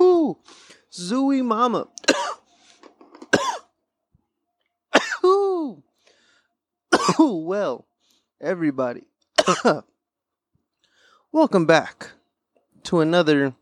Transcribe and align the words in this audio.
Ooh, 0.00 0.38
Zooey 0.92 1.44
Mama. 1.44 1.88
Ooh. 5.24 5.82
well, 7.18 7.86
everybody, 8.40 9.04
welcome 11.32 11.66
back 11.66 12.10
to 12.84 13.00
another 13.00 13.54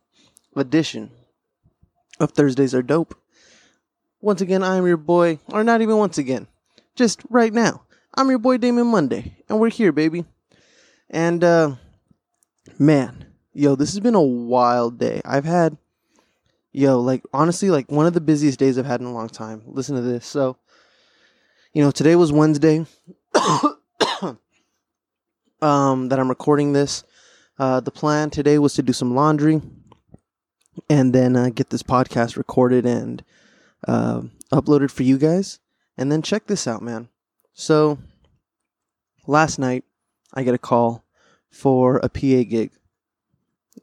edition 0.56 1.11
of 2.19 2.33
Thursdays 2.33 2.75
Are 2.75 2.83
Dope. 2.83 3.15
Once 4.20 4.41
again, 4.41 4.62
I'm 4.62 4.87
your 4.87 4.97
boy, 4.97 5.39
or 5.48 5.62
not 5.65 5.83
even 5.83 5.97
once 5.97 6.19
again, 6.19 6.47
just 6.97 7.20
right 7.29 7.53
now. 7.53 7.83
I'm 8.15 8.31
your 8.31 8.39
boy 8.39 8.56
Damon 8.59 8.87
Monday, 8.89 9.37
and 9.48 9.59
we're 9.61 9.70
here, 9.70 9.92
baby. 9.92 10.25
And, 11.11 11.45
uh, 11.45 11.77
man, 12.79 13.27
yo, 13.53 13.75
this 13.75 13.91
has 13.91 14.00
been 14.00 14.14
a 14.14 14.23
wild 14.23 14.98
day. 14.98 15.20
I've 15.25 15.45
had, 15.45 15.77
yo, 16.73 17.00
like, 17.00 17.23
honestly, 17.33 17.70
like, 17.70 17.91
one 17.91 18.06
of 18.06 18.14
the 18.14 18.20
busiest 18.20 18.59
days 18.59 18.78
I've 18.78 18.86
had 18.86 19.00
in 19.00 19.06
a 19.06 19.12
long 19.12 19.28
time. 19.28 19.62
Listen 19.67 19.97
to 19.97 20.03
this. 20.03 20.27
So, 20.27 20.56
you 21.73 21.83
know, 21.83 21.91
today 21.91 22.17
was 22.17 22.33
Wednesday 22.33 22.86
um, 25.62 26.09
that 26.09 26.19
I'm 26.19 26.28
recording 26.28 26.73
this. 26.73 27.05
Uh, 27.59 27.81
the 27.81 27.91
plan 27.91 28.31
today 28.31 28.59
was 28.59 28.75
to 28.75 28.83
do 28.83 28.92
some 28.92 29.14
laundry 29.14 29.61
and 30.89 31.12
then 31.12 31.36
uh, 31.36 31.51
get 31.51 31.70
this 31.70 31.83
podcast 31.83 32.36
recorded 32.36 32.86
and 32.86 33.23
uh, 33.86 34.23
uploaded 34.53 34.91
for 34.91 35.03
you 35.03 35.19
guys. 35.19 35.58
And 35.97 36.11
then 36.11 36.23
check 36.23 36.47
this 36.47 36.67
out, 36.67 36.83
man. 36.83 37.08
So, 37.53 37.98
last 39.27 39.58
night, 39.58 39.84
I 40.33 40.42
get 40.42 40.55
a 40.55 40.58
call 40.58 41.02
for 41.53 41.98
a 41.98 42.08
PA 42.08 42.42
gig. 42.48 42.72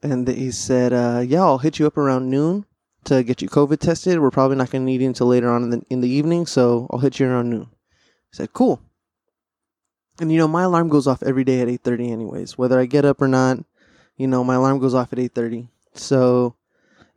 And 0.03 0.28
he 0.28 0.52
said, 0.52 0.92
uh, 0.92 1.23
Yeah, 1.25 1.44
I'll 1.44 1.59
hit 1.59 1.80
you 1.80 1.88
up 1.88 1.98
around 1.98 2.30
noon 2.30 2.66
to 3.06 3.23
get 3.23 3.42
you 3.42 3.48
COVID 3.48 3.80
tested. 3.80 4.20
We're 4.20 4.31
probably 4.31 4.58
not 4.58 4.72
going 4.72 4.81
to 4.81 4.86
need 4.86 5.02
you 5.02 5.08
until 5.08 5.28
later 5.28 5.50
on 5.50 5.64
in 5.64 5.70
the, 5.70 5.81
in 5.90 6.02
the 6.02 6.09
evening, 6.09 6.45
so 6.45 6.88
I'll 6.92 7.00
hit 7.00 7.20
you 7.20 7.28
around 7.28 7.50
noon. 7.50 7.70
I 7.72 8.34
said, 8.34 8.53
Cool. 8.53 8.81
And 10.20 10.31
you 10.31 10.38
know, 10.38 10.47
my 10.47 10.64
alarm 10.64 10.90
goes 10.90 11.08
off 11.08 11.23
every 11.23 11.45
day 11.45 11.62
at 11.62 11.70
8:30 11.70 12.12
anyways. 12.12 12.58
Whether 12.58 12.78
I 12.78 12.86
get 12.86 13.06
up 13.06 13.22
or 13.22 13.28
not, 13.28 13.59
you 14.17 14.28
know, 14.28 14.44
my 14.44 14.56
alarm 14.56 14.80
goes 14.80 14.94
off 14.94 15.14
at 15.14 15.20
8:30. 15.20 15.70
So 15.94 16.56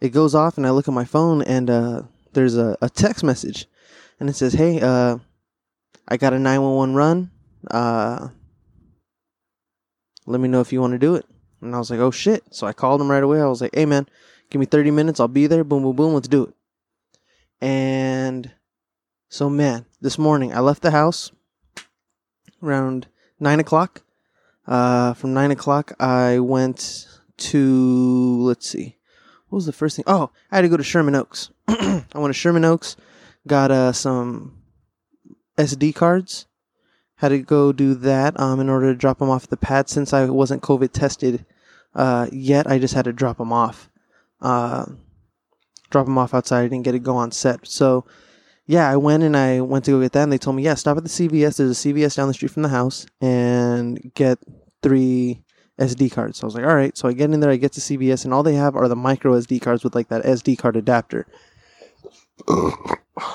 it 0.00 0.10
goes 0.10 0.34
off 0.34 0.56
and 0.56 0.66
I 0.66 0.70
look 0.70 0.86
at 0.86 0.94
my 0.94 1.04
phone 1.04 1.42
and 1.42 1.68
uh, 1.68 2.02
there's 2.32 2.56
a, 2.56 2.76
a 2.80 2.88
text 2.88 3.24
message 3.24 3.66
and 4.20 4.30
it 4.30 4.34
says, 4.34 4.52
"Hey, 4.52 4.80
uh, 4.80 5.18
I 6.06 6.16
got 6.16 6.32
a 6.32 6.38
911 6.38 6.94
run. 6.94 7.30
Uh, 7.70 8.28
let 10.26 10.40
me 10.40 10.48
know 10.48 10.60
if 10.60 10.72
you 10.72 10.80
want 10.80 10.92
to 10.92 10.98
do 10.98 11.14
it." 11.14 11.26
And 11.60 11.74
I 11.74 11.78
was 11.78 11.90
like, 11.90 12.00
"Oh 12.00 12.10
shit!" 12.10 12.44
So 12.50 12.66
I 12.66 12.72
called 12.72 13.00
him 13.00 13.10
right 13.10 13.22
away. 13.22 13.40
I 13.40 13.46
was 13.46 13.60
like, 13.60 13.74
"Hey 13.74 13.86
man, 13.86 14.06
give 14.50 14.60
me 14.60 14.66
30 14.66 14.90
minutes. 14.90 15.20
I'll 15.20 15.28
be 15.28 15.46
there. 15.46 15.64
Boom, 15.64 15.82
boom, 15.82 15.96
boom. 15.96 16.14
Let's 16.14 16.28
do 16.28 16.44
it." 16.44 16.54
And 17.60 18.50
so, 19.28 19.48
man, 19.48 19.86
this 20.00 20.18
morning 20.18 20.52
I 20.52 20.60
left 20.60 20.82
the 20.82 20.90
house 20.90 21.30
around 22.62 23.06
nine 23.38 23.60
o'clock. 23.60 24.02
Uh, 24.66 25.14
from 25.14 25.32
nine 25.32 25.50
o'clock, 25.50 25.92
I 25.98 26.38
went 26.38 27.06
to 27.36 28.42
let's 28.42 28.68
see, 28.68 28.96
what 29.48 29.56
was 29.56 29.66
the 29.66 29.72
first 29.72 29.96
thing? 29.96 30.04
Oh, 30.06 30.30
I 30.50 30.56
had 30.56 30.62
to 30.62 30.68
go 30.68 30.76
to 30.76 30.84
Sherman 30.84 31.14
Oaks. 31.14 31.50
I 31.68 32.04
went 32.14 32.28
to 32.28 32.38
Sherman 32.38 32.64
Oaks, 32.64 32.96
got 33.46 33.70
uh 33.70 33.92
some 33.92 34.62
SD 35.58 35.94
cards. 35.94 36.46
Had 37.22 37.28
to 37.30 37.38
go 37.38 37.72
do 37.72 37.94
that 37.94 38.38
um 38.38 38.60
in 38.60 38.68
order 38.68 38.92
to 38.92 38.98
drop 38.98 39.18
them 39.18 39.30
off 39.30 39.46
the 39.46 39.56
pad 39.56 39.88
since 39.88 40.12
I 40.12 40.26
wasn't 40.26 40.62
COVID 40.62 40.92
tested 40.92 41.46
uh 41.94 42.26
yet. 42.30 42.66
I 42.66 42.78
just 42.78 42.94
had 42.94 43.06
to 43.06 43.12
drop 43.12 43.38
them 43.38 43.52
off. 43.52 43.88
Uh, 44.40 44.84
drop 45.90 46.06
them 46.06 46.18
off 46.18 46.34
outside. 46.34 46.60
I 46.60 46.68
didn't 46.68 46.82
get 46.82 46.92
to 46.92 46.98
go 46.98 47.16
on 47.16 47.30
set, 47.30 47.66
so 47.66 48.04
yeah, 48.66 48.88
I 48.88 48.96
went 48.96 49.22
and 49.22 49.36
I 49.36 49.60
went 49.60 49.84
to 49.86 49.92
go 49.92 50.00
get 50.00 50.12
that, 50.12 50.22
and 50.22 50.32
they 50.32 50.38
told 50.38 50.56
me, 50.56 50.62
yeah, 50.62 50.74
stop 50.74 50.96
at 50.96 51.02
the 51.02 51.08
CVS. 51.08 51.56
There's 51.56 51.84
a 51.84 51.88
CVS 51.88 52.16
down 52.16 52.28
the 52.28 52.34
street 52.34 52.50
from 52.50 52.62
the 52.62 52.68
house, 52.68 53.06
and 53.20 54.12
get 54.14 54.38
three 54.82 55.42
SD 55.78 56.12
cards. 56.12 56.38
So 56.38 56.44
I 56.44 56.46
was 56.46 56.54
like, 56.54 56.64
all 56.64 56.74
right. 56.74 56.96
So 56.96 57.08
I 57.08 57.12
get 57.12 57.30
in 57.30 57.40
there, 57.40 57.50
I 57.50 57.56
get 57.56 57.72
to 57.72 57.80
CVS, 57.80 58.24
and 58.24 58.32
all 58.32 58.42
they 58.42 58.54
have 58.54 58.76
are 58.76 58.88
the 58.88 58.96
micro 58.96 59.38
SD 59.38 59.60
cards 59.60 59.84
with 59.84 59.94
like 59.94 60.08
that 60.08 60.24
SD 60.24 60.58
card 60.58 60.76
adapter. 60.76 61.26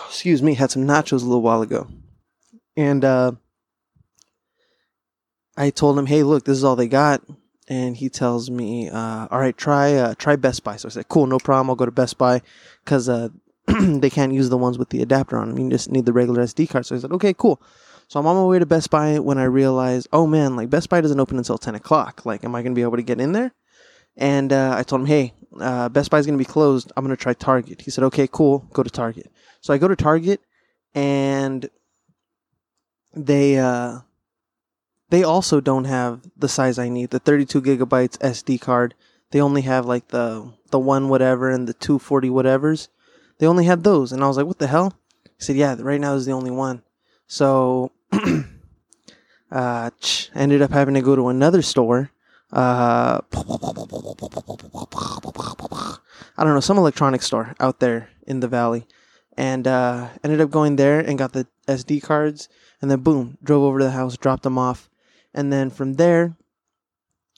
Excuse 0.08 0.42
me, 0.42 0.54
had 0.54 0.72
some 0.72 0.86
nachos 0.86 1.22
a 1.22 1.26
little 1.26 1.42
while 1.42 1.62
ago, 1.62 1.88
and 2.76 3.04
uh, 3.06 3.34
I 5.58 5.72
told 5.72 5.98
him, 5.98 6.06
hey, 6.06 6.24
look, 6.24 6.46
this 6.46 6.58
is 6.58 6.64
all 6.64 6.76
they 6.76 6.88
got. 6.88 7.22
And 7.68 7.98
he 7.98 8.08
tells 8.08 8.50
me, 8.50 8.90
uh, 8.90 9.28
all 9.30 9.40
right, 9.40 9.58
try 9.58 9.96
uh, 9.96 10.14
try 10.16 10.38
Best 10.38 10.64
Buy. 10.64 10.78
So 10.78 10.88
I 10.88 10.92
said, 10.92 11.10
cool, 11.10 11.28
no 11.28 11.38
problem. 11.38 11.70
I'll 11.70 11.76
go 11.76 11.86
to 11.86 11.92
Best 11.92 12.18
Buy 12.18 12.42
because 12.86 13.10
uh, 13.10 13.28
they 13.68 14.10
can't 14.10 14.32
use 14.32 14.50
the 14.50 14.58
ones 14.58 14.78
with 14.78 14.90
the 14.90 15.02
adapter 15.02 15.38
on 15.38 15.50
them. 15.50 15.58
You 15.60 15.70
just 15.70 15.92
need 15.92 16.06
the 16.06 16.14
regular 16.14 16.44
SD 16.44 16.70
card. 16.70 16.86
So 16.86 16.96
I 16.96 17.00
said, 17.00 17.12
okay, 17.12 17.34
cool. 17.34 17.62
So 18.08 18.20
I'm 18.20 18.28
on 18.28 18.38
my 18.38 18.46
way 18.46 18.60
to 18.60 18.66
Best 18.66 18.90
Buy 18.90 19.20
when 19.20 19.38
I 19.38 19.44
realized, 19.44 20.08
oh 20.14 20.26
man, 20.26 20.56
like 20.56 20.70
Best 20.70 20.88
Buy 20.88 21.02
doesn't 21.02 21.20
open 21.20 21.38
until 21.38 21.58
10 21.58 21.76
o'clock. 21.76 22.26
Like, 22.26 22.46
am 22.46 22.56
I 22.56 22.62
going 22.62 22.72
to 22.72 22.80
be 22.80 22.84
able 22.84 22.96
to 22.96 23.04
get 23.04 23.20
in 23.20 23.34
there? 23.34 23.52
And 24.16 24.54
uh, 24.54 24.76
I 24.78 24.84
told 24.84 25.02
him, 25.02 25.08
hey, 25.08 25.34
uh, 25.60 25.90
Best 25.90 26.10
Buy's 26.10 26.26
going 26.26 26.38
to 26.38 26.42
be 26.44 26.50
closed. 26.50 26.92
I'm 26.96 27.04
going 27.04 27.16
to 27.16 27.22
try 27.22 27.34
Target. 27.34 27.82
He 27.82 27.92
said, 27.92 28.06
okay, 28.06 28.28
cool. 28.32 28.60
Go 28.72 28.82
to 28.82 28.90
Target. 28.90 29.30
So 29.60 29.74
I 29.74 29.78
go 29.78 29.90
to 29.90 29.96
Target 29.96 30.40
and 30.96 31.70
they, 33.14 33.58
uh, 33.58 34.00
they 35.10 35.24
also 35.24 35.62
don't 35.62 35.86
have 35.86 36.22
the 36.36 36.50
size 36.50 36.78
I 36.78 36.90
need, 36.90 37.12
the 37.12 37.20
32 37.20 37.62
gigabytes 37.62 38.18
SD 38.18 38.60
card. 38.60 38.94
They 39.32 39.42
only 39.42 39.62
have 39.62 39.86
like 39.86 40.10
the, 40.10 40.54
the 40.72 40.80
one 40.80 41.10
whatever 41.10 41.50
and 41.50 41.68
the 41.68 41.74
240 41.74 42.30
whatevers. 42.30 42.90
They 43.40 43.48
only 43.48 43.66
had 43.66 43.84
those. 43.84 44.12
And 44.12 44.24
I 44.24 44.28
was 44.28 44.38
like, 44.38 44.46
what 44.46 44.60
the 44.60 44.68
hell? 44.68 44.94
He 45.24 45.44
said, 45.44 45.56
yeah, 45.56 45.76
right 45.80 46.02
now 46.02 46.16
is 46.16 46.26
the 46.26 46.32
only 46.32 46.52
one. 46.52 46.82
So, 47.28 47.92
uh, 49.52 49.90
ended 50.34 50.62
up 50.62 50.72
having 50.72 50.96
to 50.96 51.02
go 51.02 51.16
to 51.16 51.28
another 51.30 51.62
store. 51.62 52.12
Uh, 52.52 53.20
I 56.38 56.44
don't 56.44 56.54
know, 56.54 56.60
some 56.60 56.78
electronics 56.78 57.26
store 57.26 57.56
out 57.60 57.80
there 57.80 58.10
in 58.26 58.40
the 58.40 58.48
valley. 58.48 58.88
And, 59.38 59.68
uh, 59.68 60.10
ended 60.24 60.42
up 60.42 60.50
going 60.50 60.78
there 60.78 61.00
and 61.00 61.18
got 61.18 61.34
the 61.34 61.48
SD 61.68 62.02
cards. 62.02 62.50
And 62.82 62.90
then 62.90 63.02
boom, 63.02 63.38
drove 63.44 63.64
over 63.64 63.80
to 63.80 63.86
the 63.86 63.92
house, 63.92 64.18
dropped 64.18 64.44
them 64.44 64.58
off. 64.58 64.90
And 65.38 65.54
then 65.54 65.70
from 65.70 65.94
there, 65.94 66.36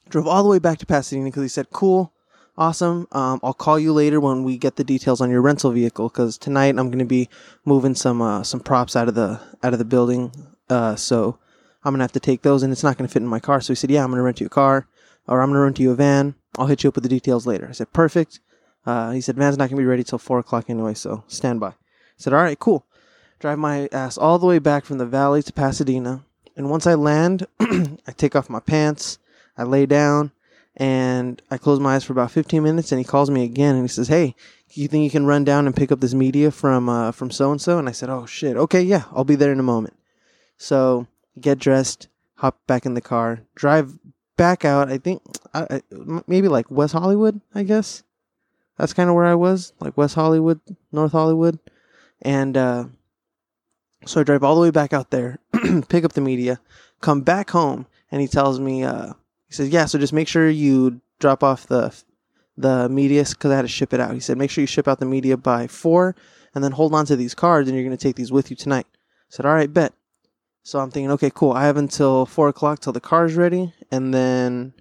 drove 0.10 0.26
all 0.26 0.42
the 0.42 0.50
way 0.50 0.58
back 0.58 0.78
to 0.80 0.86
Pasadena 0.86 1.26
because 1.26 1.44
he 1.44 1.50
said, 1.50 1.70
cool, 1.70 2.14
awesome. 2.58 3.08
Um, 3.12 3.42
I'll 3.44 3.54
call 3.54 3.78
you 3.78 3.92
later 3.92 4.22
when 4.22 4.46
we 4.46 4.58
get 4.58 4.78
the 4.78 4.86
details 4.86 5.20
on 5.20 5.30
your 5.30 5.42
rental 5.42 5.72
vehicle 5.72 6.08
because 6.08 6.38
tonight 6.38 6.78
I'm 6.78 6.88
going 6.88 7.00
to 7.00 7.06
be 7.06 7.28
moving 7.66 7.96
some 7.96 8.22
uh, 8.22 8.44
some 8.44 8.62
props 8.62 8.96
out 8.96 9.10
of 9.10 9.16
the 9.16 9.42
out 9.62 9.74
of 9.74 9.80
the 9.80 9.86
building. 9.86 10.32
Uh, 10.70 10.96
so 10.96 11.40
I'm 11.84 11.94
gonna 11.94 12.04
have 12.06 12.14
to 12.14 12.22
take 12.22 12.42
those, 12.42 12.64
and 12.64 12.72
it's 12.72 12.84
not 12.84 12.98
going 12.98 13.08
to 13.08 13.12
fit 13.12 13.22
in 13.22 13.28
my 13.28 13.42
car. 13.42 13.60
So 13.60 13.74
he 13.74 13.76
said, 13.76 13.92
"Yeah, 13.92 14.04
I'm 14.04 14.12
going 14.12 14.20
to 14.20 14.24
rent 14.24 14.40
you 14.40 14.48
a 14.48 14.50
car, 14.50 14.88
or 15.28 15.42
I'm 15.42 15.50
going 15.50 15.58
to 15.58 15.64
rent 15.64 15.80
you 15.80 15.92
a 15.92 15.96
van. 15.96 16.36
I'll 16.58 16.68
hit 16.68 16.84
you 16.84 16.90
up 16.90 16.96
with 16.96 17.04
the 17.04 17.10
details 17.10 17.46
later." 17.48 17.68
I 17.68 17.74
said, 17.74 17.92
"Perfect." 17.92 18.40
Uh, 18.86 19.12
he 19.12 19.22
said, 19.22 19.36
"Van's 19.36 19.58
not 19.58 19.70
going 19.70 19.78
to 19.78 19.82
be 19.82 19.86
ready 19.86 20.04
till 20.04 20.20
four 20.20 20.40
o'clock 20.40 20.70
anyway, 20.70 20.94
so 20.94 21.24
stand 21.28 21.60
by." 21.60 21.70
I 21.70 21.76
said, 22.18 22.34
"All 22.34 22.44
right, 22.44 22.60
cool." 22.60 22.86
Drive 23.40 23.58
my 23.58 23.88
ass 23.92 24.18
all 24.18 24.38
the 24.38 24.46
way 24.46 24.60
back 24.60 24.84
from 24.84 24.98
the 24.98 25.06
valley 25.06 25.42
to 25.42 25.54
Pasadena, 25.54 26.26
and 26.60 26.70
once 26.70 26.86
I 26.86 26.96
land, 26.96 27.48
I 27.62 28.12
take 28.18 28.36
off 28.36 28.50
my 28.50 28.60
pants, 28.60 29.18
I 29.58 29.64
lay 29.64 29.86
down, 29.86 30.34
and 30.76 31.42
I 31.50 31.58
close 31.58 31.80
my 31.80 31.96
eyes 31.96 32.04
for 32.04 32.12
about 32.12 32.32
15 32.32 32.62
minutes, 32.62 32.92
and 32.92 33.00
he 33.00 33.06
calls 33.06 33.30
me 33.30 33.46
again, 33.46 33.76
and 33.76 33.84
he 33.86 33.88
says, 33.88 34.10
"Hey, 34.10 34.36
you 34.72 34.90
think 34.90 35.06
you 35.06 35.10
can 35.10 35.26
run 35.26 35.46
down 35.46 35.68
and 35.68 35.76
pick 35.76 35.90
up 35.90 36.02
this 36.02 36.14
media 36.14 36.52
from 36.52 36.90
uh, 36.90 37.14
from 37.14 37.32
so 37.32 37.50
and 37.54 37.62
so?" 37.62 37.80
And 37.80 37.88
I 37.88 37.94
said, 37.94 38.10
"Oh 38.10 38.26
shit, 38.26 38.58
okay, 38.58 38.82
yeah, 38.82 39.06
I'll 39.14 39.24
be 39.24 39.38
there 39.38 39.54
in 39.54 39.60
a 39.62 39.64
moment." 39.64 39.96
So 40.58 41.08
get 41.40 41.60
dressed, 41.60 42.10
hop 42.36 42.60
back 42.68 42.86
in 42.86 42.94
the 42.94 43.00
car, 43.00 43.40
drive 43.56 43.98
back 44.36 44.66
out. 44.66 44.92
I 44.92 44.98
think 44.98 45.22
I, 45.54 45.62
I, 45.70 45.82
maybe 46.28 46.50
like 46.50 46.70
West 46.70 46.92
Hollywood, 46.92 47.40
I 47.56 47.64
guess. 47.64 48.04
That's 48.78 48.94
kind 48.94 49.10
of 49.10 49.16
where 49.16 49.26
I 49.26 49.36
was, 49.36 49.72
like 49.80 49.98
West 49.98 50.16
Hollywood, 50.16 50.60
North 50.92 51.14
Hollywood, 51.14 51.58
and 52.22 52.58
uh, 52.58 52.86
so 54.06 54.22
I 54.22 54.24
drive 54.24 54.44
all 54.44 54.56
the 54.56 54.62
way 54.62 54.72
back 54.72 54.94
out 54.94 55.12
there, 55.12 55.40
pick 55.90 56.04
up 56.04 56.14
the 56.14 56.22
media, 56.22 56.60
come 57.02 57.22
back 57.22 57.50
home, 57.50 57.86
and 58.12 58.22
he 58.22 58.28
tells 58.28 58.60
me, 58.60 58.84
uh, 58.84 59.14
he 59.48 59.54
says, 59.54 59.70
"Yeah, 59.70 59.86
so 59.86 60.00
just 60.00 60.14
make 60.14 60.28
sure 60.28 60.50
you 60.50 61.02
drop 61.20 61.44
off 61.44 61.68
the 61.68 61.94
the 62.58 62.90
media 62.90 63.24
because 63.24 63.52
I 63.52 63.56
had 63.56 63.64
to 63.64 63.68
ship 63.68 63.94
it 63.94 64.00
out." 64.00 64.14
He 64.14 64.20
said, 64.20 64.38
"Make 64.38 64.52
sure 64.52 64.62
you 64.62 64.68
ship 64.68 64.88
out 64.88 65.00
the 65.00 65.06
media 65.06 65.38
by 65.38 65.68
four, 65.68 66.16
and 66.56 66.64
then 66.64 66.72
hold 66.72 66.94
on 66.94 67.06
to 67.08 67.16
these 67.16 67.36
cards, 67.36 67.68
and 67.68 67.78
you're 67.78 67.86
going 67.86 67.98
to 67.98 68.02
take 68.02 68.16
these 68.16 68.32
with 68.32 68.50
you 68.50 68.56
tonight." 68.56 68.88
I 68.92 69.30
said, 69.30 69.46
"All 69.46 69.54
right, 69.54 69.74
bet." 69.74 69.94
So 70.64 70.80
I'm 70.80 70.92
thinking, 70.92 71.12
okay, 71.12 71.32
cool. 71.34 71.54
I 71.54 71.66
have 71.66 71.78
until 71.78 72.26
four 72.26 72.48
o'clock 72.48 72.80
till 72.80 72.94
the 72.94 73.00
car's 73.00 73.36
ready, 73.36 73.74
and 73.92 74.14
then 74.14 74.74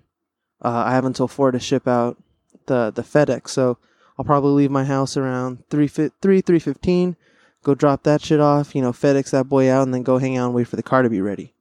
uh, 0.62 0.84
I 0.86 0.92
have 0.92 1.04
until 1.04 1.28
four 1.28 1.50
to 1.50 1.58
ship 1.58 1.88
out 1.88 2.18
the 2.66 2.92
the 2.94 3.02
FedEx. 3.02 3.48
So 3.48 3.78
I'll 4.18 4.24
probably 4.24 4.52
leave 4.52 4.70
my 4.70 4.84
house 4.84 5.16
around 5.16 5.64
three 5.70 5.88
three 5.88 6.40
three 6.40 6.58
fifteen. 6.58 7.16
Go 7.64 7.74
drop 7.74 8.04
that 8.04 8.22
shit 8.22 8.40
off, 8.40 8.74
you 8.74 8.82
know, 8.82 8.92
FedEx 8.92 9.30
that 9.30 9.48
boy 9.48 9.70
out, 9.70 9.82
and 9.82 9.92
then 9.92 10.02
go 10.02 10.18
hang 10.18 10.36
out 10.36 10.46
and 10.46 10.54
wait 10.54 10.68
for 10.68 10.76
the 10.76 10.82
car 10.82 11.02
to 11.02 11.10
be 11.10 11.20
ready. 11.20 11.54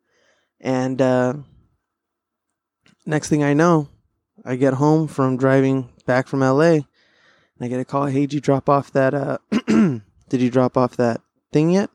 And 0.59 1.01
uh, 1.01 1.33
next 3.05 3.29
thing 3.29 3.43
I 3.43 3.53
know, 3.53 3.89
I 4.45 4.55
get 4.55 4.75
home 4.75 5.07
from 5.07 5.37
driving 5.37 5.89
back 6.05 6.27
from 6.27 6.41
LA. 6.41 6.79
And 7.59 7.65
I 7.65 7.67
get 7.67 7.79
a 7.79 7.85
call, 7.85 8.05
hey, 8.05 8.21
did 8.21 8.33
you 8.33 8.41
drop 8.41 8.69
off 8.69 8.91
that, 8.91 9.13
uh, 9.13 9.37
did 10.29 10.41
you 10.41 10.49
drop 10.49 10.77
off 10.77 10.97
that 10.97 11.21
thing 11.51 11.71
yet? 11.71 11.89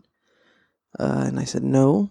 Uh, 0.99 1.25
and 1.27 1.39
I 1.39 1.45
said, 1.45 1.63
no. 1.63 2.11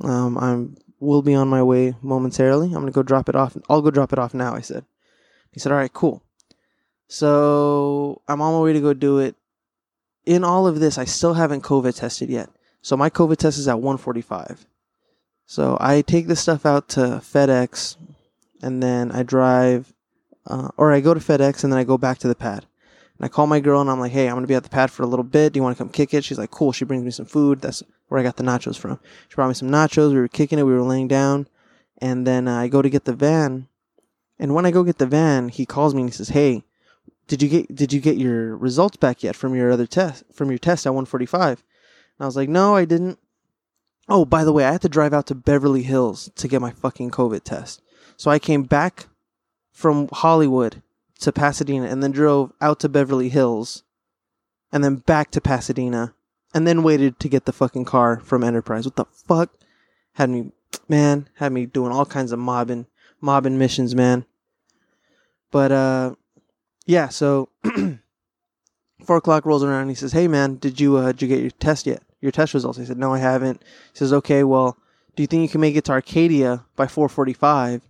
Um, 0.00 0.38
I'm, 0.38 0.76
will 1.00 1.22
be 1.22 1.34
on 1.34 1.48
my 1.48 1.62
way 1.62 1.94
momentarily. 2.00 2.72
I'm 2.72 2.86
to 2.86 2.92
go 2.92 3.02
drop 3.02 3.28
it 3.28 3.34
off. 3.34 3.56
I'll 3.68 3.82
go 3.82 3.90
drop 3.90 4.12
it 4.12 4.18
off 4.20 4.34
now, 4.34 4.54
I 4.54 4.60
said. 4.60 4.84
He 5.50 5.58
said, 5.58 5.72
all 5.72 5.78
right, 5.78 5.92
cool. 5.92 6.22
So 7.08 8.22
I'm 8.28 8.40
on 8.40 8.54
my 8.54 8.60
way 8.60 8.72
to 8.72 8.80
go 8.80 8.94
do 8.94 9.18
it. 9.18 9.34
In 10.24 10.44
all 10.44 10.66
of 10.66 10.80
this, 10.80 10.98
I 10.98 11.04
still 11.04 11.34
haven't 11.34 11.62
COVID 11.62 11.96
tested 11.96 12.28
yet. 12.28 12.48
So 12.80 12.96
my 12.96 13.10
COVID 13.10 13.36
test 13.36 13.58
is 13.58 13.68
at 13.68 13.80
145. 13.80 14.66
So 15.46 15.76
I 15.80 16.02
take 16.02 16.26
this 16.26 16.40
stuff 16.40 16.64
out 16.64 16.88
to 16.90 17.00
FedEx 17.00 17.96
and 18.62 18.82
then 18.82 19.10
I 19.10 19.22
drive, 19.22 19.92
uh, 20.46 20.68
or 20.76 20.92
I 20.92 21.00
go 21.00 21.14
to 21.14 21.20
FedEx 21.20 21.64
and 21.64 21.72
then 21.72 21.78
I 21.78 21.84
go 21.84 21.98
back 21.98 22.18
to 22.18 22.28
the 22.28 22.34
pad. 22.34 22.66
And 23.18 23.24
I 23.24 23.28
call 23.28 23.46
my 23.46 23.60
girl 23.60 23.80
and 23.80 23.90
I'm 23.90 24.00
like, 24.00 24.12
hey, 24.12 24.28
I'm 24.28 24.34
going 24.34 24.44
to 24.44 24.48
be 24.48 24.54
at 24.54 24.62
the 24.62 24.68
pad 24.68 24.90
for 24.90 25.02
a 25.02 25.06
little 25.06 25.24
bit. 25.24 25.52
Do 25.52 25.58
you 25.58 25.62
want 25.62 25.76
to 25.76 25.82
come 25.82 25.90
kick 25.90 26.14
it? 26.14 26.24
She's 26.24 26.38
like, 26.38 26.50
cool. 26.50 26.72
She 26.72 26.84
brings 26.84 27.04
me 27.04 27.10
some 27.10 27.26
food. 27.26 27.60
That's 27.60 27.82
where 28.08 28.20
I 28.20 28.24
got 28.24 28.36
the 28.36 28.44
nachos 28.44 28.78
from. 28.78 28.98
She 29.28 29.34
brought 29.34 29.48
me 29.48 29.54
some 29.54 29.70
nachos. 29.70 30.12
We 30.12 30.20
were 30.20 30.28
kicking 30.28 30.58
it. 30.58 30.64
We 30.64 30.72
were 30.72 30.82
laying 30.82 31.08
down. 31.08 31.48
And 31.98 32.26
then 32.26 32.48
uh, 32.48 32.58
I 32.58 32.68
go 32.68 32.82
to 32.82 32.90
get 32.90 33.04
the 33.04 33.12
van. 33.12 33.68
And 34.38 34.54
when 34.54 34.66
I 34.66 34.70
go 34.70 34.82
get 34.82 34.98
the 34.98 35.06
van, 35.06 35.48
he 35.48 35.66
calls 35.66 35.94
me 35.94 36.02
and 36.02 36.10
he 36.10 36.14
says, 36.14 36.30
hey, 36.30 36.64
did 37.26 37.42
you 37.42 37.48
get 37.48 37.74
did 37.74 37.92
you 37.92 38.00
get 38.00 38.16
your 38.16 38.56
results 38.56 38.96
back 38.96 39.22
yet 39.22 39.36
from 39.36 39.54
your 39.54 39.70
other 39.70 39.86
test 39.86 40.24
from 40.32 40.50
your 40.50 40.58
test 40.58 40.86
at 40.86 40.90
145 40.90 41.62
and 42.18 42.24
i 42.24 42.26
was 42.26 42.36
like 42.36 42.48
no 42.48 42.76
i 42.76 42.84
didn't. 42.84 43.18
Oh 44.08 44.24
by 44.24 44.44
the 44.44 44.52
way 44.52 44.64
i 44.64 44.72
had 44.72 44.82
to 44.82 44.88
drive 44.88 45.12
out 45.12 45.26
to 45.28 45.34
beverly 45.34 45.82
hills 45.82 46.30
to 46.36 46.48
get 46.48 46.60
my 46.60 46.70
fucking 46.70 47.10
covid 47.10 47.44
test. 47.44 47.80
So 48.16 48.30
i 48.30 48.38
came 48.38 48.64
back 48.64 49.06
from 49.70 50.08
hollywood 50.12 50.82
to 51.20 51.32
pasadena 51.32 51.86
and 51.86 52.02
then 52.02 52.10
drove 52.10 52.52
out 52.60 52.80
to 52.80 52.88
beverly 52.88 53.28
hills 53.28 53.84
and 54.72 54.82
then 54.82 54.96
back 54.96 55.30
to 55.30 55.40
pasadena 55.40 56.14
and 56.54 56.66
then 56.66 56.82
waited 56.82 57.18
to 57.20 57.28
get 57.28 57.44
the 57.44 57.52
fucking 57.52 57.84
car 57.84 58.20
from 58.20 58.44
enterprise. 58.44 58.84
What 58.84 58.96
the 58.96 59.04
fuck? 59.04 59.54
Had 60.14 60.30
me 60.30 60.52
man 60.88 61.28
had 61.36 61.52
me 61.52 61.66
doing 61.66 61.92
all 61.92 62.04
kinds 62.04 62.32
of 62.32 62.38
mobbing 62.38 62.86
mobbing 63.20 63.58
missions 63.58 63.94
man. 63.94 64.24
But 65.50 65.72
uh 65.72 66.14
yeah, 66.92 67.08
so 67.08 67.48
four 69.06 69.16
o'clock 69.16 69.46
rolls 69.46 69.64
around 69.64 69.80
and 69.80 69.90
he 69.90 69.94
says, 69.96 70.12
Hey 70.12 70.28
man, 70.28 70.56
did 70.56 70.78
you 70.78 70.98
uh 70.98 71.12
did 71.12 71.22
you 71.22 71.28
get 71.28 71.40
your 71.40 71.50
test 71.50 71.86
yet? 71.86 72.02
Your 72.20 72.30
test 72.30 72.52
results? 72.52 72.78
I 72.78 72.84
said, 72.84 72.98
No, 72.98 73.14
I 73.14 73.18
haven't. 73.18 73.62
He 73.92 73.98
says, 73.98 74.12
Okay, 74.12 74.44
well, 74.44 74.76
do 75.16 75.22
you 75.22 75.26
think 75.26 75.40
you 75.40 75.48
can 75.48 75.62
make 75.62 75.74
it 75.74 75.84
to 75.86 75.92
Arcadia 75.92 76.66
by 76.76 76.86
four 76.86 77.08
forty 77.08 77.32
five 77.32 77.80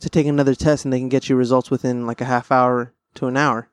to 0.00 0.10
take 0.10 0.26
another 0.26 0.56
test 0.56 0.84
and 0.84 0.92
they 0.92 0.98
can 0.98 1.08
get 1.08 1.28
you 1.28 1.36
results 1.36 1.70
within 1.70 2.08
like 2.08 2.20
a 2.20 2.24
half 2.24 2.50
hour 2.50 2.92
to 3.14 3.28
an 3.28 3.36
hour? 3.36 3.68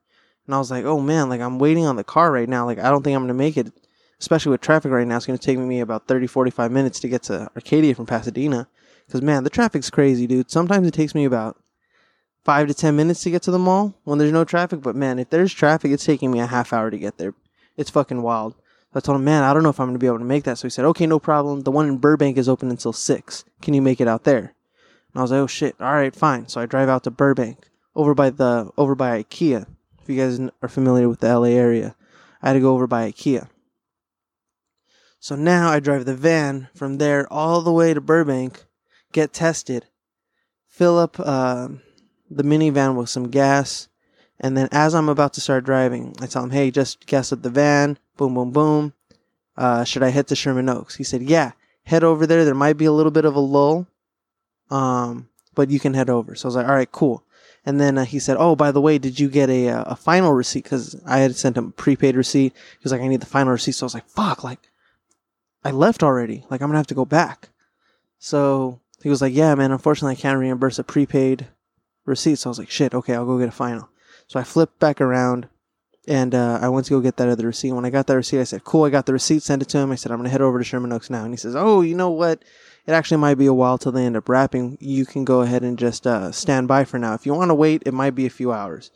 And 0.45 0.53
I 0.53 0.59
was 0.59 0.69
like, 0.69 0.85
Oh 0.85 1.01
man, 1.01 1.27
like 1.27 1.41
I'm 1.41 1.57
waiting 1.57 1.87
on 1.87 1.95
the 1.95 2.03
car 2.03 2.31
right 2.31 2.47
now. 2.47 2.65
Like 2.65 2.77
I 2.77 2.91
don't 2.91 3.01
think 3.01 3.15
I'm 3.15 3.23
gonna 3.23 3.33
make 3.33 3.57
it. 3.57 3.73
Especially 4.19 4.51
with 4.51 4.61
traffic 4.61 4.91
right 4.91 5.07
now, 5.07 5.17
it's 5.17 5.25
gonna 5.25 5.39
take 5.39 5.57
me 5.57 5.79
about 5.79 6.07
30, 6.07 6.27
45 6.27 6.71
minutes 6.71 6.99
to 6.99 7.09
get 7.09 7.23
to 7.23 7.49
Arcadia 7.55 7.95
from 7.95 8.05
Pasadena. 8.05 8.67
Because 9.07 9.23
man, 9.23 9.43
the 9.43 9.49
traffic's 9.49 9.89
crazy, 9.89 10.27
dude. 10.27 10.51
Sometimes 10.51 10.87
it 10.87 10.93
takes 10.93 11.15
me 11.15 11.25
about 11.25 11.57
five 12.45 12.67
to 12.67 12.73
ten 12.73 12.95
minutes 12.95 13.23
to 13.23 13.31
get 13.31 13.41
to 13.41 13.51
the 13.51 13.59
mall 13.59 13.95
when 14.03 14.19
there's 14.19 14.31
no 14.31 14.45
traffic. 14.45 14.81
But 14.81 14.95
man, 14.95 15.19
if 15.19 15.29
there's 15.31 15.53
traffic, 15.53 15.91
it's 15.91 16.05
taking 16.05 16.31
me 16.31 16.39
a 16.39 16.45
half 16.45 16.71
hour 16.71 16.89
to 16.89 16.97
get 16.97 17.17
there. 17.17 17.33
It's 17.75 17.89
fucking 17.89 18.21
wild. 18.21 18.53
So 18.93 18.97
I 18.97 18.99
told 19.01 19.17
him, 19.17 19.25
man, 19.25 19.43
I 19.43 19.53
don't 19.53 19.63
know 19.63 19.69
if 19.69 19.79
I'm 19.79 19.87
gonna 19.87 19.99
be 19.99 20.07
able 20.07 20.19
to 20.19 20.23
make 20.23 20.45
that. 20.45 20.59
So 20.59 20.67
he 20.67 20.71
said, 20.71 20.85
okay, 20.85 21.07
no 21.07 21.19
problem. 21.19 21.61
The 21.61 21.71
one 21.71 21.89
in 21.89 21.97
Burbank 21.97 22.37
is 22.37 22.47
open 22.47 22.69
until 22.69 22.93
six. 22.93 23.43
Can 23.61 23.73
you 23.73 23.81
make 23.81 23.99
it 23.99 24.07
out 24.07 24.23
there? 24.23 24.39
And 24.39 25.19
I 25.19 25.21
was 25.21 25.31
like, 25.31 25.39
oh 25.39 25.47
shit, 25.47 25.75
all 25.81 25.93
right, 25.93 26.15
fine. 26.15 26.47
So 26.47 26.61
I 26.61 26.65
drive 26.65 26.87
out 26.87 27.03
to 27.03 27.11
Burbank, 27.11 27.57
over 27.95 28.13
by 28.13 28.29
the 28.29 28.69
over 28.77 28.95
by 28.95 29.21
IKEA. 29.23 29.65
If 30.01 30.09
you 30.09 30.17
guys 30.17 30.39
are 30.61 30.69
familiar 30.69 31.09
with 31.09 31.19
the 31.19 31.37
LA 31.37 31.47
area, 31.47 31.95
I 32.41 32.49
had 32.49 32.53
to 32.53 32.59
go 32.59 32.73
over 32.73 32.85
by 32.85 33.11
IKEA. 33.11 33.49
So 35.19 35.35
now 35.35 35.71
I 35.71 35.79
drive 35.79 36.05
the 36.05 36.13
van 36.13 36.69
from 36.75 36.99
there 36.99 37.31
all 37.33 37.61
the 37.61 37.71
way 37.71 37.95
to 37.95 38.01
Burbank, 38.01 38.65
get 39.11 39.33
tested, 39.33 39.87
fill 40.67 40.99
up. 40.99 41.19
Uh, 41.19 41.69
the 42.29 42.43
minivan 42.43 42.95
with 42.95 43.09
some 43.09 43.29
gas. 43.29 43.87
And 44.39 44.57
then 44.57 44.67
as 44.71 44.93
I'm 44.93 45.09
about 45.09 45.33
to 45.33 45.41
start 45.41 45.63
driving, 45.63 46.15
I 46.21 46.27
tell 46.27 46.43
him, 46.43 46.51
hey, 46.51 46.71
just 46.71 47.05
gas 47.05 47.31
up 47.31 47.41
the 47.41 47.49
van. 47.49 47.97
Boom, 48.17 48.33
boom, 48.33 48.51
boom. 48.51 48.93
Uh, 49.57 49.83
should 49.83 50.03
I 50.03 50.09
head 50.09 50.27
to 50.27 50.35
Sherman 50.35 50.69
Oaks? 50.69 50.95
He 50.95 51.03
said, 51.03 51.21
yeah, 51.21 51.51
head 51.83 52.03
over 52.03 52.27
there. 52.27 52.43
There 52.43 52.53
might 52.53 52.77
be 52.77 52.85
a 52.85 52.91
little 52.91 53.11
bit 53.11 53.25
of 53.25 53.35
a 53.35 53.39
lull. 53.39 53.87
Um, 54.69 55.29
but 55.53 55.69
you 55.69 55.79
can 55.79 55.93
head 55.93 56.09
over. 56.09 56.35
So 56.35 56.45
I 56.45 56.49
was 56.49 56.55
like, 56.55 56.67
all 56.67 56.75
right, 56.75 56.91
cool. 56.91 57.23
And 57.65 57.79
then 57.79 57.97
uh, 57.97 58.05
he 58.05 58.19
said, 58.19 58.37
oh, 58.37 58.55
by 58.55 58.71
the 58.71 58.81
way, 58.81 58.97
did 58.97 59.19
you 59.19 59.29
get 59.29 59.49
a, 59.49 59.69
uh, 59.69 59.83
a 59.83 59.95
final 59.95 60.33
receipt? 60.33 60.65
Cause 60.65 61.01
I 61.05 61.19
had 61.19 61.35
sent 61.35 61.57
him 61.57 61.67
a 61.67 61.71
prepaid 61.71 62.15
receipt. 62.15 62.53
He 62.53 62.83
was 62.83 62.91
like, 62.91 63.01
I 63.01 63.07
need 63.07 63.21
the 63.21 63.25
final 63.25 63.53
receipt. 63.53 63.71
So 63.71 63.85
I 63.85 63.87
was 63.87 63.93
like, 63.93 64.07
fuck, 64.09 64.43
like 64.43 64.59
I 65.63 65.71
left 65.71 66.03
already. 66.03 66.45
Like 66.49 66.61
I'm 66.61 66.67
going 66.67 66.73
to 66.73 66.79
have 66.79 66.87
to 66.87 66.93
go 66.93 67.05
back. 67.05 67.49
So 68.19 68.81
he 69.01 69.09
was 69.09 69.21
like, 69.21 69.33
yeah, 69.33 69.55
man, 69.55 69.71
unfortunately 69.71 70.13
I 70.13 70.21
can't 70.21 70.39
reimburse 70.39 70.77
a 70.77 70.83
prepaid 70.83 71.47
receipt. 72.05 72.35
So 72.35 72.49
I 72.49 72.51
was 72.51 72.59
like, 72.59 72.69
shit, 72.69 72.93
okay, 72.93 73.13
I'll 73.13 73.25
go 73.25 73.37
get 73.37 73.49
a 73.49 73.51
final. 73.51 73.89
So 74.27 74.39
I 74.39 74.43
flipped 74.43 74.79
back 74.79 75.01
around 75.01 75.47
and 76.07 76.35
uh, 76.35 76.59
I 76.61 76.69
went 76.69 76.85
to 76.87 76.91
go 76.91 76.99
get 76.99 77.17
that 77.17 77.29
other 77.29 77.47
receipt. 77.47 77.73
When 77.73 77.85
I 77.85 77.89
got 77.89 78.07
that 78.07 78.15
receipt, 78.15 78.39
I 78.41 78.43
said, 78.43 78.63
cool, 78.63 78.83
I 78.83 78.89
got 78.89 79.05
the 79.05 79.13
receipt, 79.13 79.43
send 79.43 79.61
it 79.61 79.69
to 79.69 79.77
him. 79.79 79.91
I 79.91 79.95
said, 79.95 80.11
I'm 80.11 80.17
going 80.19 80.25
to 80.25 80.31
head 80.31 80.41
over 80.41 80.57
to 80.57 80.63
Sherman 80.63 80.91
Oaks 80.91 81.09
now. 81.09 81.23
And 81.23 81.33
he 81.33 81.37
says, 81.37 81.55
oh, 81.55 81.81
you 81.81 81.95
know 81.95 82.11
what? 82.11 82.43
It 82.85 82.91
actually 82.91 83.17
might 83.17 83.35
be 83.35 83.47
a 83.47 83.53
while 83.53 83.77
till 83.77 83.91
they 83.91 84.05
end 84.05 84.15
up 84.15 84.29
wrapping. 84.29 84.77
You 84.79 85.05
can 85.05 85.25
go 85.25 85.41
ahead 85.41 85.63
and 85.63 85.77
just 85.79 86.05
uh, 86.05 86.31
stand 86.31 86.67
by 86.67 86.83
for 86.85 86.99
now. 86.99 87.15
If 87.15 87.25
you 87.25 87.33
want 87.33 87.49
to 87.49 87.55
wait, 87.55 87.83
it 87.85 87.93
might 87.93 88.13
be 88.13 88.27
a 88.27 88.31
few 88.31 88.51
hours. 88.51 88.91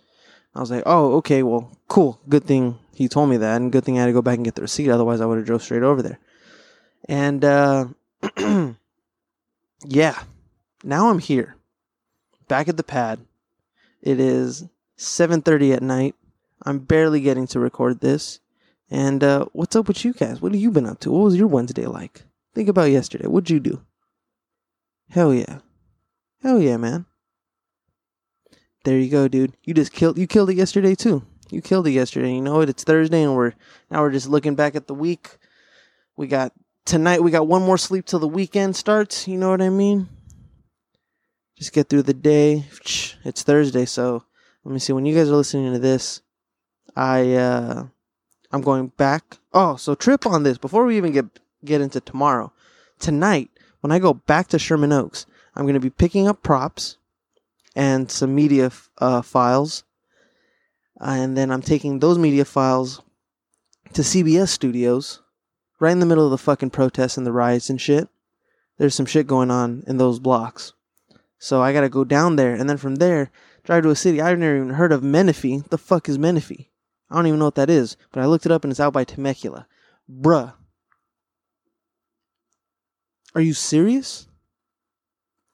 I 0.54 0.60
was 0.60 0.70
like, 0.72 0.84
oh, 0.86 1.14
okay, 1.18 1.42
well, 1.42 1.78
cool. 1.88 2.20
Good 2.28 2.44
thing 2.44 2.78
he 2.94 3.08
told 3.08 3.30
me 3.30 3.38
that, 3.38 3.62
and 3.62 3.72
good 3.72 3.86
thing 3.86 3.98
I 3.98 4.02
had 4.02 4.08
to 4.08 4.14
go 4.14 4.22
back 4.22 4.36
and 4.36 4.46
get 4.46 4.56
the 4.56 4.62
receipt. 4.62 4.90
Otherwise, 4.90 5.22
I 5.22 5.26
would 5.26 5.38
have 5.38 5.46
drove 5.46 5.64
straight 5.64 5.84
over 5.84 6.02
there. 6.02 6.20
And 7.08 7.46
uh, 7.46 7.88
yeah, 9.86 10.22
now 10.84 11.10
I'm 11.10 11.20
here 11.20 11.56
back 12.50 12.68
at 12.68 12.76
the 12.76 12.84
pad. 12.84 13.20
It 14.02 14.20
is 14.20 14.66
7:30 14.98 15.74
at 15.74 15.82
night. 15.82 16.16
I'm 16.64 16.80
barely 16.80 17.22
getting 17.22 17.48
to 17.48 17.60
record 17.60 18.02
this. 18.02 18.42
And 18.92 19.24
uh, 19.24 19.46
what's 19.54 19.78
up 19.78 19.88
with 19.88 20.04
you 20.04 20.12
guys? 20.12 20.42
What 20.42 20.52
have 20.52 20.62
you 20.62 20.72
been 20.72 20.88
up 20.88 21.00
to? 21.02 21.12
What 21.12 21.24
was 21.24 21.38
your 21.38 21.48
Wednesday 21.48 21.86
like? 21.86 22.24
Think 22.54 22.68
about 22.68 22.92
yesterday. 22.92 23.28
What'd 23.28 23.50
you 23.50 23.62
do? 23.62 23.82
Hell 25.10 25.34
yeah. 25.34 25.60
Hell 26.42 26.60
yeah, 26.60 26.78
man. 26.78 27.06
There 28.84 28.98
you 28.98 29.10
go, 29.10 29.28
dude. 29.28 29.56
You 29.64 29.74
just 29.74 29.94
killed 29.94 30.18
you 30.18 30.28
killed 30.28 30.50
it 30.50 30.58
yesterday 30.58 30.96
too. 30.96 31.24
You 31.50 31.62
killed 31.62 31.88
it 31.88 31.92
yesterday. 31.92 32.34
You 32.34 32.42
know 32.42 32.58
what? 32.58 32.70
It's 32.70 32.84
Thursday 32.84 33.24
and 33.24 33.36
we're 33.36 33.54
now 33.90 34.02
we're 34.02 34.12
just 34.12 34.28
looking 34.28 34.56
back 34.56 34.76
at 34.76 34.88
the 34.88 34.94
week. 34.94 35.38
We 36.16 36.28
got 36.28 36.54
tonight 36.86 37.22
we 37.22 37.32
got 37.32 37.48
one 37.48 37.62
more 37.62 37.78
sleep 37.78 38.06
till 38.06 38.20
the 38.20 38.28
weekend 38.28 38.76
starts, 38.76 39.28
you 39.28 39.38
know 39.38 39.50
what 39.50 39.62
I 39.62 39.70
mean? 39.70 40.10
Just 41.60 41.74
get 41.74 41.90
through 41.90 42.04
the 42.04 42.14
day. 42.14 42.66
It's 43.26 43.44
Thursday, 43.44 43.86
so 43.86 44.24
let 44.64 44.74
me 44.74 44.80
see. 44.80 44.94
When 44.94 45.06
you 45.06 45.14
guys 45.14 45.30
are 45.30 45.36
listening 45.36 45.74
to 45.74 45.80
this, 45.80 46.22
I 46.96 47.34
uh, 47.34 47.88
I'm 48.52 48.62
going 48.62 48.88
back. 48.88 49.38
Oh, 49.54 49.76
so 49.76 49.94
trip 49.94 50.26
on 50.26 50.44
this 50.44 50.58
before 50.58 50.86
we 50.86 50.98
even 50.98 51.12
get 51.12 51.26
get 51.64 51.82
into 51.82 52.00
tomorrow. 52.00 52.54
Tonight, 52.98 53.52
when 53.82 53.92
I 53.92 54.00
go 54.00 54.14
back 54.14 54.48
to 54.48 54.60
Sherman 54.60 54.94
Oaks, 54.94 55.26
I'm 55.54 55.66
going 55.66 55.74
to 55.74 55.80
be 55.82 55.90
picking 55.90 56.28
up 56.28 56.42
props 56.42 56.98
and 57.76 58.10
some 58.10 58.34
media 58.34 58.72
uh, 58.98 59.22
files, 59.22 59.84
and 61.00 61.38
then 61.38 61.52
I'm 61.52 61.62
taking 61.62 62.00
those 62.00 62.18
media 62.18 62.46
files 62.46 63.02
to 63.94 64.02
CBS 64.02 64.48
Studios, 64.48 65.22
right 65.80 65.92
in 65.92 66.00
the 66.00 66.06
middle 66.06 66.26
of 66.26 66.32
the 66.32 66.38
fucking 66.38 66.70
protests 66.70 67.18
and 67.18 67.28
the 67.28 67.34
riots 67.34 67.70
and 67.70 67.82
shit. 67.82 68.08
There's 68.78 68.96
some 68.96 69.06
shit 69.06 69.28
going 69.28 69.52
on 69.52 69.84
in 69.88 69.98
those 69.98 70.20
blocks. 70.20 70.72
So 71.40 71.62
I 71.62 71.74
gotta 71.74 71.90
go 71.90 72.04
down 72.04 72.36
there, 72.36 72.54
and 72.54 72.70
then 72.70 72.78
from 72.78 72.96
there, 72.96 73.32
drive 73.64 73.84
to 73.84 73.90
a 73.90 73.96
city 73.96 74.22
I've 74.22 74.38
never 74.38 74.58
even 74.58 74.70
heard 74.72 74.92
of. 74.92 75.02
Menifee. 75.02 75.64
The 75.70 75.78
fuck 75.78 76.10
is 76.10 76.20
Menifee? 76.20 76.70
I 77.10 77.16
don't 77.16 77.28
even 77.28 77.40
know 77.40 77.46
what 77.46 77.56
that 77.56 77.70
is, 77.70 77.98
but 78.12 78.22
I 78.22 78.28
looked 78.28 78.46
it 78.46 78.52
up 78.52 78.64
and 78.64 78.72
it's 78.72 78.80
out 78.80 78.94
by 78.94 79.06
Temecula. 79.06 79.66
Bruh. 80.12 80.54
Are 83.34 83.42
you 83.42 83.54
serious? 83.54 84.28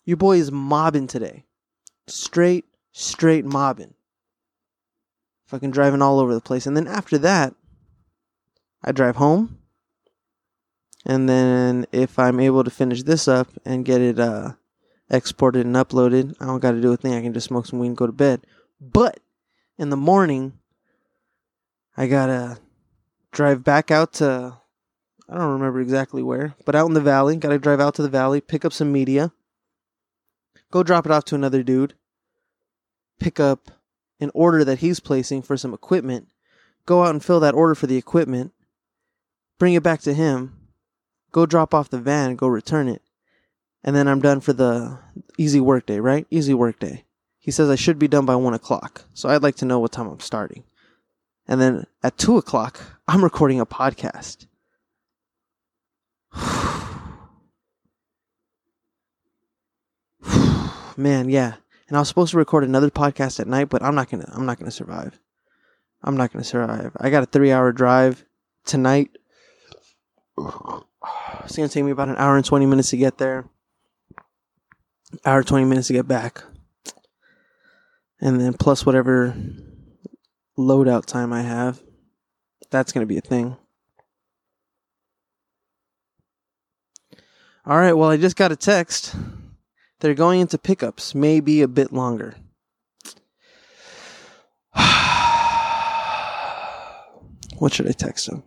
Your 0.06 0.18
boy 0.18 0.38
is 0.38 0.52
mobbing 0.52 1.08
today. 1.08 1.46
Straight, 2.08 2.66
straight 2.92 3.46
mobbing. 3.46 3.94
Fucking 5.48 5.72
driving 5.72 6.02
all 6.02 6.20
over 6.20 6.34
the 6.34 6.42
place. 6.42 6.66
And 6.66 6.76
then 6.76 6.88
after 6.88 7.18
that, 7.20 7.54
I 8.84 8.92
drive 8.92 9.18
home. 9.18 9.60
And 11.06 11.30
then 11.30 11.86
if 11.92 12.18
I'm 12.18 12.40
able 12.40 12.64
to 12.64 12.72
finish 12.72 13.04
this 13.04 13.28
up 13.28 13.48
and 13.64 13.86
get 13.86 14.02
it 14.02 14.20
uh 14.20 14.54
exported 15.10 15.66
and 15.66 15.76
uploaded. 15.76 16.36
I 16.40 16.46
don't 16.46 16.60
got 16.60 16.72
to 16.72 16.82
do 16.82 16.94
a 16.94 16.98
thing. 16.98 17.14
I 17.14 17.22
can 17.22 17.34
just 17.34 17.48
smoke 17.48 17.66
some 17.66 17.80
weed 17.80 17.88
and 17.88 17.98
go 17.98 18.08
to 18.08 18.14
bed. 18.14 18.46
But 18.82 19.20
in 19.78 19.90
the 19.90 19.98
morning, 19.98 20.54
I 21.98 22.08
gotta 22.08 22.60
drive 23.32 23.64
back 23.64 23.92
out 23.92 24.14
to. 24.14 24.58
I 25.28 25.38
don't 25.38 25.54
remember 25.54 25.82
exactly 25.82 26.22
where, 26.22 26.56
but 26.66 26.76
out 26.76 26.88
in 26.88 26.94
the 26.94 27.02
valley. 27.02 27.36
Gotta 27.38 27.58
drive 27.58 27.80
out 27.80 27.96
to 27.96 28.02
the 28.02 28.10
valley, 28.10 28.42
pick 28.42 28.66
up 28.66 28.74
some 28.74 28.92
media, 28.92 29.32
go 30.72 30.84
drop 30.84 31.06
it 31.06 31.12
off 31.12 31.26
to 31.26 31.36
another 31.36 31.64
dude, 31.64 31.96
pick 33.20 33.40
up 33.40 33.72
an 34.20 34.32
order 34.34 34.64
that 34.64 34.80
he's 34.80 35.00
placing 35.00 35.42
for 35.42 35.58
some 35.58 35.74
equipment, 35.74 36.28
go 36.86 37.04
out 37.04 37.12
and 37.12 37.24
fill 37.24 37.40
that 37.40 37.56
order 37.56 37.76
for 37.76 37.88
the 37.88 37.98
equipment, 37.98 38.54
bring 39.58 39.74
it 39.74 39.84
back 39.84 40.02
to 40.02 40.14
him, 40.14 40.68
go 41.32 41.46
drop 41.46 41.74
off 41.74 41.90
the 41.90 41.98
van, 41.98 42.36
go 42.36 42.48
return 42.48 42.88
it, 42.88 43.02
and 43.86 43.96
then 43.96 44.08
I'm 44.08 44.20
done 44.20 44.42
for 44.42 44.52
the 44.52 44.98
easy 45.38 45.62
work 45.62 45.86
day, 45.86 46.00
right? 46.00 46.26
Easy 46.32 46.56
work 46.56 46.80
day. 46.80 47.06
He 47.38 47.52
says 47.52 47.70
I 47.70 47.76
should 47.76 48.00
be 48.00 48.08
done 48.08 48.26
by 48.26 48.36
one 48.36 48.56
o'clock, 48.56 49.06
so 49.14 49.30
I'd 49.30 49.44
like 49.44 49.58
to 49.58 49.66
know 49.66 49.80
what 49.80 49.92
time 49.92 50.08
I'm 50.08 50.20
starting. 50.20 50.64
And 51.48 51.62
then 51.62 51.86
at 52.02 52.18
two 52.18 52.38
o'clock, 52.38 52.80
I'm 53.08 53.24
recording 53.24 53.60
a 53.60 53.66
podcast. 53.68 54.48
Man, 60.98 61.30
yeah. 61.30 61.54
And 61.88 61.96
I 61.96 62.00
was 62.00 62.08
supposed 62.08 62.32
to 62.32 62.38
record 62.38 62.64
another 62.64 62.90
podcast 62.90 63.40
at 63.40 63.46
night, 63.46 63.70
but 63.70 63.84
I'm 63.84 63.94
not 63.94 64.10
gonna 64.10 64.28
I'm 64.34 64.48
not 64.48 64.58
gonna 64.58 64.72
survive. 64.72 65.20
I'm 66.04 66.18
not 66.18 66.34
gonna 66.34 66.44
survive. 66.44 66.94
I 66.98 67.12
got 67.12 67.22
a 67.22 67.28
three 67.28 67.52
hour 67.52 67.72
drive 67.72 68.26
tonight. 68.66 69.12
It's 71.44 71.56
gonna 71.56 71.70
take 71.70 71.86
me 71.86 71.92
about 71.92 72.10
an 72.10 72.16
hour 72.18 72.36
and 72.36 72.44
twenty 72.44 72.66
minutes 72.66 72.90
to 72.90 72.98
get 72.98 73.20
there. 73.20 73.46
Hour 75.24 75.44
twenty 75.44 75.66
minutes 75.66 75.88
to 75.88 75.94
get 75.94 76.08
back. 76.08 76.44
And 78.20 78.40
then 78.40 78.54
plus 78.54 78.86
whatever 78.86 79.36
loadout 80.58 81.06
time 81.06 81.32
I 81.32 81.42
have. 81.42 81.82
That's 82.72 82.92
gonna 82.92 83.06
be 83.06 83.18
a 83.18 83.22
thing. 83.22 83.58
All 87.66 87.78
right, 87.78 87.94
well 87.94 88.10
I 88.10 88.18
just 88.18 88.36
got 88.36 88.52
a 88.52 88.56
text. 88.56 89.16
They're 90.00 90.14
going 90.14 90.42
into 90.42 90.58
pickups, 90.58 91.16
maybe 91.16 91.62
a 91.62 91.68
bit 91.68 91.94
longer. 91.94 92.36
what 97.58 97.74
should 97.74 97.88
I 97.88 97.92
text 97.92 98.28
them? 98.30 98.44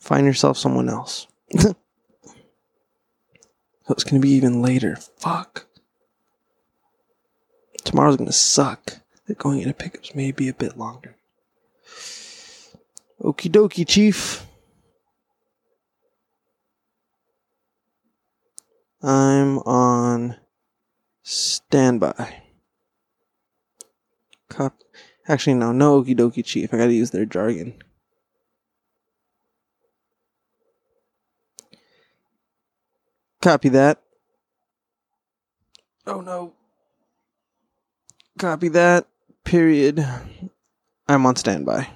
Find 0.00 0.24
yourself 0.24 0.56
someone 0.56 0.88
else. 0.88 1.26
so 1.58 1.74
it's 3.90 4.04
going 4.04 4.20
to 4.20 4.26
be 4.26 4.30
even 4.30 4.62
later. 4.62 4.96
Fuck. 5.18 5.66
Tomorrow's 7.86 8.16
going 8.16 8.26
to 8.26 8.32
suck. 8.32 8.98
They're 9.26 9.36
going 9.36 9.60
into 9.60 9.72
pickups, 9.72 10.14
maybe 10.14 10.48
a 10.48 10.54
bit 10.54 10.76
longer. 10.76 11.16
Okie 13.22 13.50
dokie, 13.50 13.86
Chief. 13.86 14.44
I'm 19.02 19.58
on 19.60 20.36
Standby. 21.22 22.42
Cop. 24.48 24.74
Actually, 25.28 25.54
no, 25.54 25.70
no 25.70 26.02
okie 26.02 26.16
dokie 26.16 26.44
chief. 26.44 26.74
I 26.74 26.76
gotta 26.76 26.92
use 26.92 27.10
their 27.10 27.24
jargon. 27.24 27.74
Copy 33.40 33.68
that. 33.68 34.02
Oh 36.06 36.20
no. 36.20 36.55
Copy 38.38 38.68
that. 38.68 39.06
Period. 39.44 40.06
I'm 41.08 41.24
on 41.24 41.36
standby. 41.36 41.88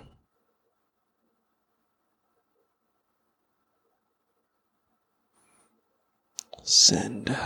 Send. 6.62 7.36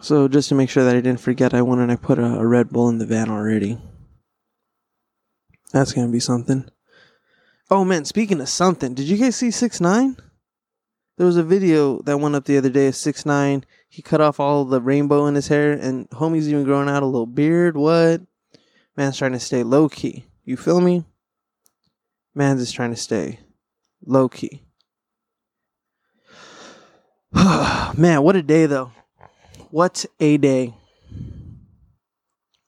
So 0.00 0.28
just 0.28 0.50
to 0.50 0.54
make 0.54 0.68
sure 0.68 0.84
that 0.84 0.94
I 0.94 1.00
didn't 1.00 1.20
forget, 1.20 1.54
I 1.54 1.62
went 1.62 1.80
and 1.80 1.90
I 1.90 1.96
put 1.96 2.18
a, 2.18 2.26
a 2.38 2.46
Red 2.46 2.68
Bull 2.68 2.90
in 2.90 2.98
the 2.98 3.06
van 3.06 3.30
already. 3.30 3.78
That's 5.72 5.92
gonna 5.92 6.12
be 6.12 6.20
something. 6.20 6.68
Oh 7.70 7.84
man, 7.84 8.04
speaking 8.04 8.40
of 8.40 8.48
something, 8.50 8.92
did 8.92 9.08
you 9.08 9.16
guys 9.16 9.36
see 9.36 9.50
Six 9.50 9.80
Nine? 9.80 10.16
There 11.16 11.26
was 11.26 11.36
a 11.36 11.44
video 11.44 12.02
that 12.02 12.18
went 12.18 12.34
up 12.34 12.44
the 12.44 12.58
other 12.58 12.70
day 12.70 12.88
of 12.88 12.96
Six 12.96 13.24
Nine. 13.24 13.64
He 13.88 14.02
cut 14.02 14.20
off 14.20 14.40
all 14.40 14.64
the 14.64 14.80
rainbow 14.80 15.26
in 15.26 15.36
his 15.36 15.46
hair, 15.46 15.72
and 15.72 16.10
homie's 16.10 16.48
even 16.48 16.64
growing 16.64 16.88
out 16.88 17.04
a 17.04 17.06
little 17.06 17.26
beard. 17.26 17.76
What? 17.76 18.22
Man's 18.96 19.16
trying 19.16 19.32
to 19.32 19.40
stay 19.40 19.62
low 19.62 19.88
key. 19.88 20.24
You 20.44 20.56
feel 20.56 20.80
me? 20.80 21.04
Man's 22.34 22.60
just 22.60 22.74
trying 22.74 22.90
to 22.90 22.96
stay 22.96 23.38
low 24.04 24.28
key. 24.28 24.62
Man, 27.32 28.22
what 28.22 28.34
a 28.36 28.42
day 28.42 28.66
though. 28.66 28.90
What 29.70 30.04
a 30.18 30.36
day. 30.36 30.74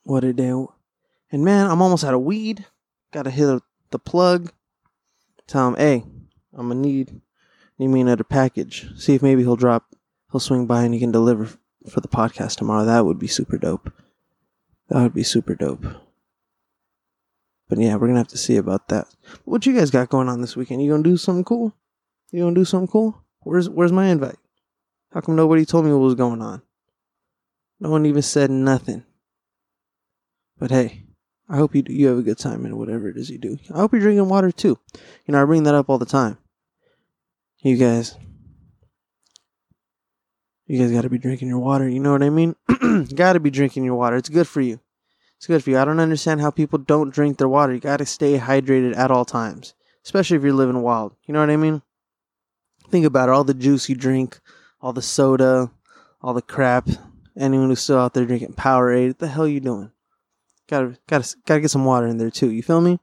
What 0.03 0.23
a 0.23 0.31
day. 0.31 0.65
And 1.31 1.43
man, 1.43 1.69
I'm 1.69 1.81
almost 1.81 2.05
out 2.05 2.13
of 2.13 2.21
weed. 2.21 2.65
Gotta 3.11 3.29
hit 3.29 3.61
the 3.91 3.99
plug. 3.99 4.53
Tell 5.47 5.67
him, 5.67 5.75
hey, 5.75 6.05
I'm 6.53 6.69
gonna 6.69 6.79
need 6.79 7.21
need 7.77 7.87
me 7.87 8.01
another 8.01 8.23
package. 8.23 8.87
See 8.97 9.15
if 9.15 9.21
maybe 9.21 9.43
he'll 9.43 9.55
drop 9.55 9.95
he'll 10.31 10.39
swing 10.39 10.65
by 10.65 10.83
and 10.83 10.93
he 10.93 10.99
can 10.99 11.11
deliver 11.11 11.57
for 11.89 12.01
the 12.01 12.07
podcast 12.07 12.57
tomorrow. 12.57 12.85
That 12.85 13.05
would 13.05 13.19
be 13.19 13.27
super 13.27 13.57
dope. 13.57 13.91
That 14.89 15.01
would 15.01 15.13
be 15.13 15.23
super 15.23 15.55
dope. 15.55 15.85
But 17.69 17.79
yeah, 17.79 17.95
we're 17.95 18.07
gonna 18.07 18.19
have 18.19 18.27
to 18.29 18.37
see 18.37 18.57
about 18.57 18.87
that. 18.89 19.07
What 19.45 19.65
you 19.65 19.75
guys 19.75 19.91
got 19.91 20.09
going 20.09 20.29
on 20.29 20.41
this 20.41 20.55
weekend? 20.55 20.81
You 20.81 20.91
gonna 20.91 21.03
do 21.03 21.17
something 21.17 21.43
cool? 21.43 21.73
You 22.31 22.43
gonna 22.43 22.55
do 22.55 22.65
something 22.65 22.87
cool? 22.87 23.21
Where's 23.41 23.69
where's 23.69 23.91
my 23.91 24.07
invite? 24.07 24.37
How 25.11 25.21
come 25.21 25.35
nobody 25.35 25.65
told 25.65 25.85
me 25.85 25.91
what 25.91 25.99
was 25.99 26.15
going 26.15 26.41
on? 26.41 26.61
No 27.79 27.89
one 27.89 28.05
even 28.05 28.21
said 28.21 28.49
nothing. 28.49 29.03
But 30.57 30.71
hey, 30.71 31.03
I 31.49 31.57
hope 31.57 31.75
you 31.75 31.81
do, 31.83 31.93
you 31.93 32.07
have 32.07 32.17
a 32.17 32.23
good 32.23 32.37
time 32.37 32.65
in 32.65 32.77
whatever 32.77 33.09
it 33.09 33.17
is 33.17 33.29
you 33.29 33.37
do. 33.37 33.57
I 33.73 33.77
hope 33.77 33.93
you're 33.93 34.01
drinking 34.01 34.27
water 34.27 34.51
too. 34.51 34.79
You 35.25 35.31
know, 35.31 35.41
I 35.41 35.45
bring 35.45 35.63
that 35.63 35.75
up 35.75 35.89
all 35.89 35.97
the 35.97 36.05
time. 36.05 36.37
You 37.59 37.77
guys, 37.77 38.15
you 40.65 40.79
guys 40.79 40.91
got 40.91 41.01
to 41.01 41.09
be 41.09 41.17
drinking 41.17 41.47
your 41.47 41.59
water. 41.59 41.87
You 41.87 41.99
know 41.99 42.11
what 42.11 42.23
I 42.23 42.29
mean? 42.29 42.55
got 43.15 43.33
to 43.33 43.39
be 43.39 43.49
drinking 43.49 43.83
your 43.83 43.95
water. 43.95 44.15
It's 44.15 44.29
good 44.29 44.47
for 44.47 44.61
you. 44.61 44.79
It's 45.37 45.47
good 45.47 45.63
for 45.63 45.69
you. 45.69 45.77
I 45.77 45.85
don't 45.85 45.99
understand 45.99 46.41
how 46.41 46.51
people 46.51 46.79
don't 46.79 47.13
drink 47.13 47.37
their 47.37 47.49
water. 47.49 47.73
You 47.73 47.79
got 47.79 47.97
to 47.97 48.05
stay 48.05 48.37
hydrated 48.37 48.95
at 48.95 49.11
all 49.11 49.25
times, 49.25 49.73
especially 50.03 50.37
if 50.37 50.43
you're 50.43 50.53
living 50.53 50.81
wild. 50.81 51.15
You 51.25 51.33
know 51.33 51.39
what 51.39 51.49
I 51.49 51.57
mean? 51.57 51.81
Think 52.89 53.05
about 53.05 53.29
it. 53.29 53.33
All 53.33 53.43
the 53.43 53.53
juice 53.53 53.89
you 53.89 53.95
drink, 53.95 54.39
all 54.81 54.93
the 54.93 55.01
soda, 55.01 55.71
all 56.21 56.33
the 56.33 56.41
crap 56.41 56.87
anyone 57.37 57.69
who's 57.69 57.81
still 57.81 57.99
out 57.99 58.13
there 58.13 58.25
drinking 58.25 58.53
Powerade, 58.53 59.07
what 59.07 59.19
the 59.19 59.27
hell 59.27 59.47
you 59.47 59.59
doing? 59.59 59.91
Gotta, 60.67 60.97
gotta, 61.07 61.35
gotta 61.45 61.61
get 61.61 61.71
some 61.71 61.85
water 61.85 62.07
in 62.07 62.17
there 62.17 62.31
too. 62.31 62.51
You 62.51 62.63
feel 62.63 62.81
me? 62.81 62.99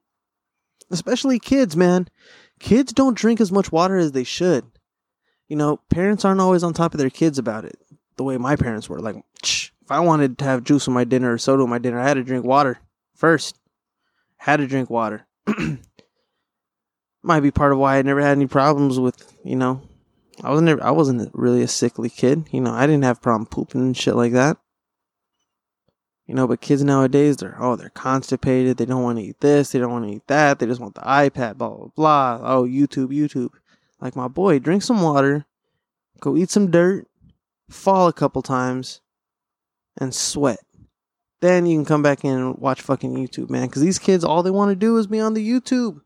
Especially 0.91 1.39
kids, 1.39 1.77
man. 1.77 2.09
Kids 2.61 2.93
don't 2.93 3.17
drink 3.17 3.41
as 3.41 3.53
much 3.53 3.73
water 3.73 3.97
as 3.97 4.13
they 4.13 4.25
should. 4.25 4.65
You 5.49 5.57
know, 5.57 5.81
parents 5.91 6.25
aren't 6.25 6.41
always 6.41 6.63
on 6.63 6.73
top 6.73 6.95
of 6.95 6.99
their 6.99 7.11
kids 7.11 7.39
about 7.39 7.65
it. 7.65 7.79
The 8.17 8.25
way 8.25 8.39
my 8.39 8.57
parents 8.57 8.89
were, 8.89 9.01
like, 9.01 9.17
if 9.43 9.73
I 9.91 10.01
wanted 10.01 10.39
to 10.39 10.45
have 10.45 10.65
juice 10.65 10.87
with 10.87 10.95
my 10.95 11.05
dinner 11.05 11.33
or 11.33 11.39
soda 11.39 11.63
with 11.63 11.71
my 11.71 11.79
dinner, 11.79 12.01
I 12.01 12.09
had 12.09 12.15
to 12.15 12.25
drink 12.25 12.45
water 12.45 12.79
first. 13.15 13.59
Had 14.37 14.59
to 14.59 14.67
drink 14.67 14.89
water. 14.89 15.27
Might 17.23 17.41
be 17.41 17.51
part 17.51 17.73
of 17.73 17.79
why 17.79 17.99
I 17.99 18.03
never 18.03 18.21
had 18.21 18.37
any 18.37 18.47
problems 18.47 18.99
with, 18.99 19.35
you 19.45 19.57
know, 19.57 19.83
I 20.43 20.51
wasn't 20.51 20.81
I 20.81 20.91
wasn't 20.91 21.31
really 21.35 21.63
a 21.63 21.69
sickly 21.69 22.11
kid. 22.11 22.49
You 22.51 22.61
know, 22.61 22.73
I 22.73 22.87
didn't 22.87 23.05
have 23.05 23.23
problem 23.23 23.47
pooping 23.47 23.81
and 23.81 23.97
shit 23.97 24.17
like 24.17 24.33
that. 24.33 24.57
You 26.27 26.35
know, 26.35 26.47
but 26.47 26.63
kids 26.63 26.83
nowadays 26.83 27.37
they're 27.37 27.57
oh 27.59 27.77
they're 27.77 27.91
constipated. 27.91 28.79
They 28.79 28.87
don't 28.87 29.03
want 29.03 29.19
to 29.19 29.25
eat 29.25 29.41
this. 29.41 29.73
They 29.73 29.79
don't 29.79 29.93
want 29.93 30.07
to 30.07 30.17
eat 30.17 30.27
that. 30.29 30.59
They 30.59 30.67
just 30.67 30.81
want 30.81 30.95
the 30.95 31.03
iPad. 31.03 31.59
Blah 31.59 31.69
blah 31.69 31.89
blah. 31.95 32.41
Oh 32.43 32.65
YouTube 32.65 33.09
YouTube. 33.09 33.51
Like 34.01 34.17
my 34.17 34.29
boy, 34.29 34.59
drink 34.59 34.83
some 34.83 35.03
water, 35.03 35.47
go 36.21 36.37
eat 36.37 36.51
some 36.51 36.71
dirt, 36.71 37.07
fall 37.71 38.09
a 38.09 38.13
couple 38.13 38.43
times, 38.43 39.01
and 39.99 40.15
sweat. 40.15 40.61
Then 41.41 41.67
you 41.67 41.77
can 41.77 41.85
come 41.85 42.03
back 42.03 42.25
in 42.25 42.39
and 42.39 42.59
watch 42.59 42.81
fucking 42.81 43.15
YouTube, 43.15 43.51
man. 43.51 43.67
Because 43.67 43.83
these 43.83 43.99
kids, 43.99 44.25
all 44.25 44.43
they 44.43 44.51
want 44.51 44.71
to 44.71 44.77
do 44.77 44.97
is 44.97 45.07
be 45.07 45.21
on 45.21 45.35
the 45.35 45.47
YouTube. 45.47 46.01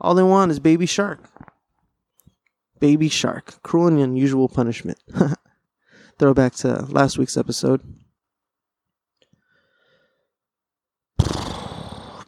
All 0.00 0.14
they 0.14 0.22
want 0.22 0.50
is 0.50 0.60
Baby 0.60 0.86
Shark. 0.86 1.28
Baby 2.78 3.08
Shark, 3.08 3.62
Cruel 3.62 3.88
and 3.88 4.00
Unusual 4.00 4.48
Punishment. 4.48 4.98
Throwback 6.18 6.54
to 6.56 6.86
last 6.86 7.18
week's 7.18 7.36
episode. 7.36 7.82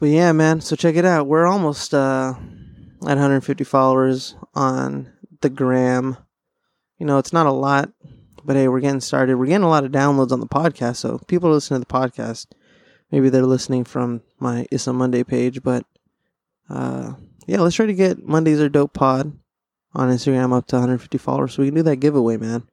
But 0.03 0.09
yeah, 0.09 0.33
man, 0.33 0.59
so 0.59 0.75
check 0.75 0.97
it 0.97 1.05
out. 1.05 1.27
We're 1.27 1.47
almost 1.47 1.93
uh, 1.93 2.33
at 3.03 3.07
150 3.07 3.63
followers 3.63 4.35
on 4.53 5.09
the 5.39 5.49
gram. 5.49 6.17
You 6.97 7.05
know, 7.05 7.19
it's 7.19 7.31
not 7.31 7.45
a 7.45 7.53
lot, 7.53 7.89
but 8.43 8.57
hey, 8.57 8.67
we're 8.67 8.81
getting 8.81 8.99
started. 8.99 9.37
We're 9.37 9.45
getting 9.45 9.63
a 9.63 9.69
lot 9.69 9.85
of 9.85 9.93
downloads 9.93 10.33
on 10.33 10.41
the 10.41 10.45
podcast, 10.45 10.97
so 10.97 11.19
people 11.19 11.51
listen 11.51 11.75
to 11.75 11.79
the 11.79 11.85
podcast. 11.85 12.47
Maybe 13.13 13.29
they're 13.29 13.45
listening 13.45 13.85
from 13.85 14.23
my 14.39 14.67
It's 14.71 14.87
Monday 14.87 15.23
page, 15.23 15.63
but 15.63 15.85
uh, 16.69 17.13
yeah, 17.47 17.61
let's 17.61 17.77
try 17.77 17.85
to 17.85 17.93
get 17.93 18.27
Mondays 18.27 18.59
are 18.59 18.67
dope 18.67 18.91
pod 18.91 19.31
on 19.93 20.09
Instagram 20.09 20.51
up 20.51 20.67
to 20.67 20.75
150 20.75 21.17
followers. 21.17 21.53
So 21.53 21.61
we 21.61 21.69
can 21.69 21.75
do 21.75 21.83
that 21.83 22.01
giveaway, 22.01 22.35
man. 22.35 22.63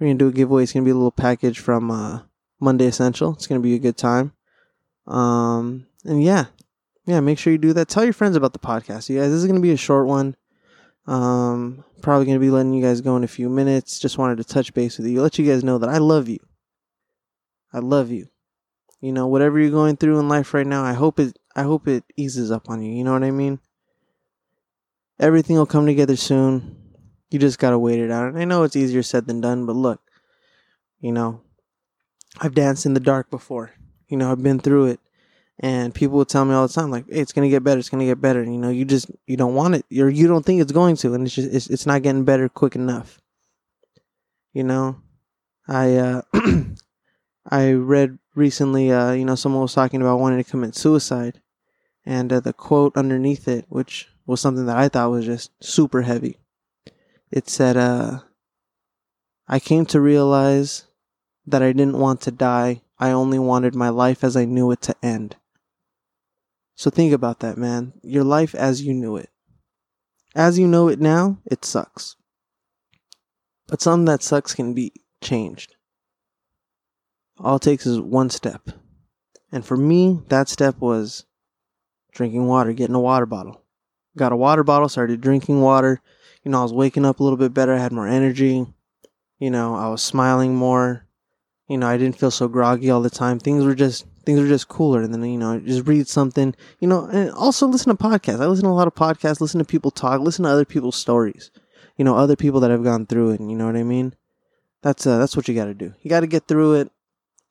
We're 0.00 0.08
gonna 0.08 0.18
do 0.18 0.26
a 0.26 0.32
giveaway. 0.32 0.64
It's 0.64 0.72
gonna 0.72 0.84
be 0.84 0.90
a 0.90 0.94
little 0.94 1.12
package 1.12 1.60
from 1.60 1.92
uh, 1.92 2.22
Monday 2.58 2.86
Essential. 2.86 3.34
It's 3.34 3.46
gonna 3.46 3.60
be 3.60 3.76
a 3.76 3.78
good 3.78 3.96
time. 3.96 4.32
Um, 5.06 5.86
and 6.04 6.20
yeah, 6.20 6.46
yeah, 7.06 7.20
make 7.20 7.38
sure 7.38 7.52
you 7.52 7.58
do 7.58 7.72
that. 7.72 7.88
Tell 7.88 8.04
your 8.04 8.12
friends 8.12 8.36
about 8.36 8.52
the 8.52 8.58
podcast. 8.58 9.08
You 9.08 9.20
guys, 9.20 9.30
this 9.30 9.40
is 9.40 9.46
gonna 9.46 9.60
be 9.60 9.72
a 9.72 9.76
short 9.76 10.06
one. 10.06 10.36
Um, 11.06 11.84
probably 12.00 12.26
gonna 12.26 12.38
be 12.38 12.50
letting 12.50 12.72
you 12.72 12.82
guys 12.82 13.00
go 13.00 13.16
in 13.16 13.24
a 13.24 13.28
few 13.28 13.48
minutes. 13.48 13.98
Just 13.98 14.18
wanted 14.18 14.36
to 14.38 14.44
touch 14.44 14.72
base 14.72 14.98
with 14.98 15.06
you, 15.06 15.22
let 15.22 15.38
you 15.38 15.46
guys 15.46 15.64
know 15.64 15.78
that 15.78 15.88
I 15.88 15.98
love 15.98 16.28
you. 16.28 16.38
I 17.72 17.78
love 17.78 18.10
you. 18.10 18.28
You 19.00 19.12
know, 19.12 19.26
whatever 19.26 19.58
you're 19.58 19.70
going 19.70 19.96
through 19.96 20.20
in 20.20 20.28
life 20.28 20.54
right 20.54 20.66
now, 20.66 20.84
I 20.84 20.92
hope 20.92 21.18
it 21.18 21.36
I 21.56 21.62
hope 21.62 21.88
it 21.88 22.04
eases 22.16 22.50
up 22.50 22.70
on 22.70 22.82
you. 22.82 22.92
You 22.92 23.02
know 23.02 23.12
what 23.12 23.24
I 23.24 23.32
mean? 23.32 23.58
Everything 25.18 25.56
will 25.56 25.66
come 25.66 25.86
together 25.86 26.16
soon. 26.16 26.76
You 27.30 27.38
just 27.38 27.58
gotta 27.58 27.78
wait 27.78 27.98
it 27.98 28.10
out. 28.10 28.28
And 28.28 28.38
I 28.38 28.44
know 28.44 28.62
it's 28.62 28.76
easier 28.76 29.02
said 29.02 29.26
than 29.26 29.40
done, 29.40 29.66
but 29.66 29.74
look, 29.74 30.00
you 31.00 31.10
know, 31.10 31.40
I've 32.40 32.54
danced 32.54 32.86
in 32.86 32.94
the 32.94 33.00
dark 33.00 33.28
before. 33.28 33.72
You 34.08 34.16
know, 34.16 34.30
I've 34.30 34.42
been 34.42 34.60
through 34.60 34.86
it. 34.86 35.00
And 35.62 35.94
people 35.94 36.18
would 36.18 36.28
tell 36.28 36.44
me 36.44 36.54
all 36.54 36.66
the 36.66 36.72
time, 36.72 36.90
like, 36.90 37.06
hey, 37.08 37.20
it's 37.20 37.32
gonna 37.32 37.48
get 37.48 37.62
better, 37.62 37.78
it's 37.78 37.88
gonna 37.88 38.04
get 38.04 38.20
better. 38.20 38.42
And, 38.42 38.52
you 38.52 38.60
know, 38.60 38.68
you 38.68 38.84
just 38.84 39.10
you 39.26 39.36
don't 39.36 39.54
want 39.54 39.76
it. 39.76 39.86
Or 40.00 40.08
you 40.08 40.26
don't 40.26 40.44
think 40.44 40.60
it's 40.60 40.72
going 40.72 40.96
to, 40.96 41.14
and 41.14 41.24
it's 41.24 41.34
just 41.34 41.52
it's 41.52 41.68
it's 41.68 41.86
not 41.86 42.02
getting 42.02 42.24
better 42.24 42.48
quick 42.48 42.74
enough. 42.74 43.20
You 44.52 44.64
know? 44.64 45.00
I 45.68 45.96
uh 45.96 46.22
I 47.50 47.72
read 47.72 48.18
recently, 48.34 48.92
uh, 48.92 49.12
you 49.12 49.24
know, 49.24 49.34
someone 49.34 49.62
was 49.62 49.74
talking 49.74 50.00
about 50.00 50.20
wanting 50.20 50.42
to 50.42 50.50
commit 50.50 50.74
suicide, 50.74 51.40
and 52.04 52.32
uh, 52.32 52.40
the 52.40 52.52
quote 52.52 52.96
underneath 52.96 53.48
it, 53.48 53.66
which 53.68 54.08
was 54.26 54.40
something 54.40 54.66
that 54.66 54.76
I 54.76 54.88
thought 54.88 55.10
was 55.10 55.26
just 55.26 55.50
super 55.62 56.02
heavy, 56.02 56.38
it 57.30 57.48
said, 57.48 57.76
uh, 57.76 58.20
I 59.48 59.58
came 59.58 59.86
to 59.86 60.00
realize 60.00 60.84
that 61.46 61.62
I 61.62 61.72
didn't 61.72 61.98
want 61.98 62.20
to 62.22 62.30
die. 62.30 62.82
I 62.98 63.10
only 63.10 63.38
wanted 63.38 63.74
my 63.74 63.88
life 63.88 64.22
as 64.22 64.36
I 64.36 64.44
knew 64.44 64.70
it 64.70 64.80
to 64.82 64.94
end. 65.02 65.36
So 66.82 66.90
think 66.90 67.12
about 67.12 67.38
that, 67.38 67.56
man. 67.56 67.92
Your 68.02 68.24
life 68.24 68.56
as 68.56 68.82
you 68.82 68.92
knew 68.92 69.16
it. 69.16 69.30
As 70.34 70.58
you 70.58 70.66
know 70.66 70.88
it 70.88 70.98
now, 70.98 71.38
it 71.46 71.64
sucks. 71.64 72.16
But 73.68 73.80
something 73.80 74.06
that 74.06 74.24
sucks 74.24 74.52
can 74.52 74.74
be 74.74 74.92
changed. 75.20 75.76
All 77.38 77.54
it 77.54 77.62
takes 77.62 77.86
is 77.86 78.00
one 78.00 78.30
step. 78.30 78.68
And 79.52 79.64
for 79.64 79.76
me, 79.76 80.22
that 80.26 80.48
step 80.48 80.78
was 80.80 81.24
drinking 82.10 82.48
water, 82.48 82.72
getting 82.72 82.96
a 82.96 83.00
water 83.00 83.26
bottle. 83.26 83.62
Got 84.16 84.32
a 84.32 84.36
water 84.36 84.64
bottle, 84.64 84.88
started 84.88 85.20
drinking 85.20 85.60
water. 85.60 86.00
You 86.42 86.50
know, 86.50 86.58
I 86.58 86.62
was 86.64 86.72
waking 86.72 87.04
up 87.04 87.20
a 87.20 87.22
little 87.22 87.38
bit 87.38 87.54
better, 87.54 87.74
I 87.74 87.78
had 87.78 87.92
more 87.92 88.08
energy. 88.08 88.66
You 89.38 89.50
know, 89.52 89.76
I 89.76 89.86
was 89.86 90.02
smiling 90.02 90.56
more. 90.56 91.06
You 91.68 91.78
know, 91.78 91.86
I 91.86 91.96
didn't 91.96 92.18
feel 92.18 92.32
so 92.32 92.48
groggy 92.48 92.90
all 92.90 93.02
the 93.02 93.08
time. 93.08 93.38
Things 93.38 93.64
were 93.64 93.76
just 93.76 94.04
things 94.24 94.40
are 94.40 94.48
just 94.48 94.68
cooler. 94.68 95.02
And 95.02 95.12
then, 95.12 95.24
you 95.24 95.38
know, 95.38 95.58
just 95.60 95.86
read 95.86 96.08
something, 96.08 96.54
you 96.80 96.88
know, 96.88 97.06
and 97.06 97.30
also 97.32 97.66
listen 97.66 97.96
to 97.96 98.02
podcasts. 98.02 98.40
I 98.40 98.46
listen 98.46 98.64
to 98.64 98.70
a 98.70 98.72
lot 98.72 98.88
of 98.88 98.94
podcasts, 98.94 99.40
listen 99.40 99.58
to 99.58 99.64
people 99.64 99.90
talk, 99.90 100.20
listen 100.20 100.44
to 100.44 100.50
other 100.50 100.64
people's 100.64 100.96
stories. 100.96 101.50
You 101.96 102.04
know, 102.04 102.16
other 102.16 102.36
people 102.36 102.60
that 102.60 102.70
have 102.70 102.84
gone 102.84 103.06
through 103.06 103.32
it, 103.32 103.40
you 103.40 103.54
know 103.54 103.66
what 103.66 103.76
I 103.76 103.82
mean? 103.82 104.14
That's 104.82 105.06
uh, 105.06 105.18
that's 105.18 105.36
what 105.36 105.46
you 105.46 105.54
got 105.54 105.66
to 105.66 105.74
do. 105.74 105.94
You 106.00 106.08
got 106.08 106.20
to 106.20 106.26
get 106.26 106.48
through 106.48 106.74
it 106.74 106.90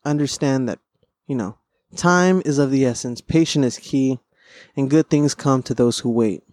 understand 0.06 0.68
that, 0.70 0.80
you 1.28 1.36
know, 1.36 1.58
time 1.96 2.42
is 2.46 2.58
of 2.58 2.72
the 2.72 2.86
essence, 2.86 3.22
patience 3.22 3.66
is 3.66 3.78
key, 3.78 4.20
and 4.76 4.90
good 4.90 5.10
things 5.10 5.36
come 5.36 5.64
to 5.64 5.74
those 5.74 6.00
who 6.00 6.10
wait. 6.10 6.44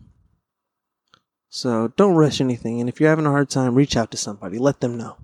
So 1.48 1.92
don't 1.96 2.14
rush 2.14 2.40
anything. 2.40 2.80
And 2.80 2.88
if 2.88 3.00
you're 3.00 3.08
having 3.08 3.26
a 3.26 3.30
hard 3.30 3.50
time, 3.50 3.74
reach 3.74 3.96
out 3.96 4.10
to 4.10 4.16
somebody, 4.16 4.58
let 4.58 4.80
them 4.80 4.98
know. 4.98 5.16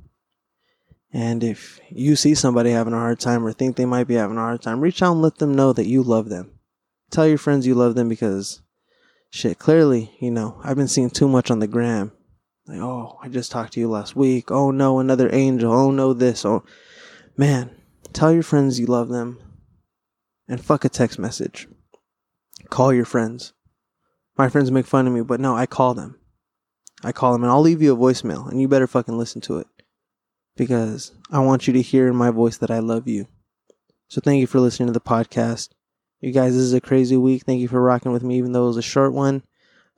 And 1.14 1.42
if 1.42 1.80
you 1.88 2.14
see 2.16 2.34
somebody 2.34 2.70
having 2.70 2.92
a 2.92 2.98
hard 2.98 3.20
time 3.20 3.46
or 3.46 3.52
think 3.52 3.76
they 3.76 3.86
might 3.86 4.06
be 4.06 4.14
having 4.14 4.36
a 4.36 4.40
hard 4.40 4.60
time, 4.60 4.80
reach 4.80 5.00
out 5.00 5.12
and 5.12 5.22
let 5.22 5.38
them 5.38 5.54
know 5.54 5.72
that 5.72 5.86
you 5.86 6.02
love 6.02 6.28
them. 6.28 6.58
Tell 7.10 7.26
your 7.26 7.38
friends 7.38 7.66
you 7.66 7.74
love 7.74 7.94
them 7.94 8.10
because, 8.10 8.60
shit, 9.30 9.58
clearly, 9.58 10.10
you 10.20 10.30
know, 10.30 10.60
I've 10.62 10.76
been 10.76 10.88
seeing 10.88 11.08
too 11.08 11.28
much 11.28 11.50
on 11.50 11.60
the 11.60 11.66
gram. 11.66 12.12
Like, 12.66 12.80
oh, 12.80 13.18
I 13.22 13.28
just 13.28 13.50
talked 13.50 13.74
to 13.74 13.80
you 13.80 13.88
last 13.88 14.14
week. 14.14 14.50
Oh 14.50 14.70
no, 14.70 14.98
another 14.98 15.32
angel. 15.32 15.72
Oh 15.72 15.90
no, 15.90 16.12
this. 16.12 16.44
Oh, 16.44 16.64
man, 17.36 17.70
Tell 18.14 18.32
your 18.32 18.44
friends 18.44 18.78
you 18.78 18.86
love 18.86 19.08
them. 19.08 19.40
And 20.46 20.64
fuck 20.64 20.84
a 20.84 20.88
text 20.88 21.18
message. 21.18 21.66
Call 22.70 22.92
your 22.92 23.04
friends. 23.04 23.52
My 24.38 24.48
friends 24.48 24.70
make 24.70 24.86
fun 24.86 25.08
of 25.08 25.12
me, 25.12 25.22
but 25.22 25.40
no, 25.40 25.56
I 25.56 25.66
call 25.66 25.94
them. 25.94 26.20
I 27.02 27.10
call 27.10 27.32
them 27.32 27.42
and 27.42 27.50
I'll 27.50 27.60
leave 27.60 27.82
you 27.82 27.92
a 27.92 27.96
voicemail 27.96 28.48
and 28.48 28.60
you 28.60 28.68
better 28.68 28.86
fucking 28.86 29.18
listen 29.18 29.40
to 29.42 29.58
it. 29.58 29.66
Because 30.56 31.12
I 31.30 31.40
want 31.40 31.66
you 31.66 31.72
to 31.72 31.82
hear 31.82 32.08
in 32.08 32.16
my 32.16 32.30
voice 32.30 32.58
that 32.58 32.70
I 32.70 32.78
love 32.78 33.08
you. 33.08 33.26
So 34.08 34.20
thank 34.20 34.40
you 34.40 34.46
for 34.46 34.60
listening 34.60 34.86
to 34.86 34.92
the 34.92 35.00
podcast. 35.00 35.70
You 36.20 36.32
guys, 36.32 36.54
this 36.54 36.62
is 36.62 36.72
a 36.72 36.80
crazy 36.80 37.16
week. 37.16 37.42
Thank 37.44 37.60
you 37.60 37.68
for 37.68 37.82
rocking 37.82 38.12
with 38.12 38.22
me, 38.22 38.38
even 38.38 38.52
though 38.52 38.64
it 38.64 38.68
was 38.68 38.76
a 38.76 38.82
short 38.82 39.12
one. 39.12 39.42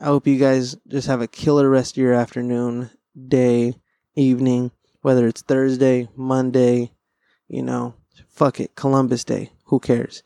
I 0.00 0.06
hope 0.06 0.26
you 0.26 0.38
guys 0.38 0.76
just 0.88 1.06
have 1.08 1.20
a 1.20 1.28
killer 1.28 1.68
rest 1.70 1.94
of 1.94 2.02
your 2.02 2.14
afternoon, 2.14 2.90
day, 3.28 3.74
evening, 4.14 4.70
whether 5.02 5.26
it's 5.26 5.42
Thursday, 5.42 6.08
Monday, 6.16 6.92
you 7.48 7.62
know, 7.62 7.94
fuck 8.28 8.60
it, 8.60 8.74
Columbus 8.74 9.24
Day. 9.24 9.52
Who 9.66 9.78
cares? 9.78 10.22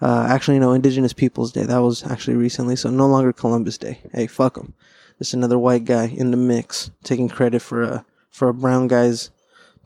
Uh, 0.00 0.26
actually, 0.28 0.58
no, 0.58 0.72
Indigenous 0.72 1.12
Peoples 1.12 1.52
Day. 1.52 1.64
That 1.64 1.82
was 1.82 2.04
actually 2.04 2.36
recently, 2.36 2.76
so 2.76 2.90
no 2.90 3.06
longer 3.06 3.32
Columbus 3.32 3.76
Day. 3.76 4.00
Hey, 4.12 4.26
fuck 4.26 4.54
them. 4.54 4.74
Just 5.18 5.34
another 5.34 5.58
white 5.58 5.84
guy 5.84 6.06
in 6.06 6.30
the 6.30 6.36
mix, 6.36 6.90
taking 7.04 7.28
credit 7.28 7.60
for 7.60 7.82
a 7.82 8.04
for 8.30 8.48
a 8.48 8.54
brown 8.54 8.86
guy's 8.86 9.30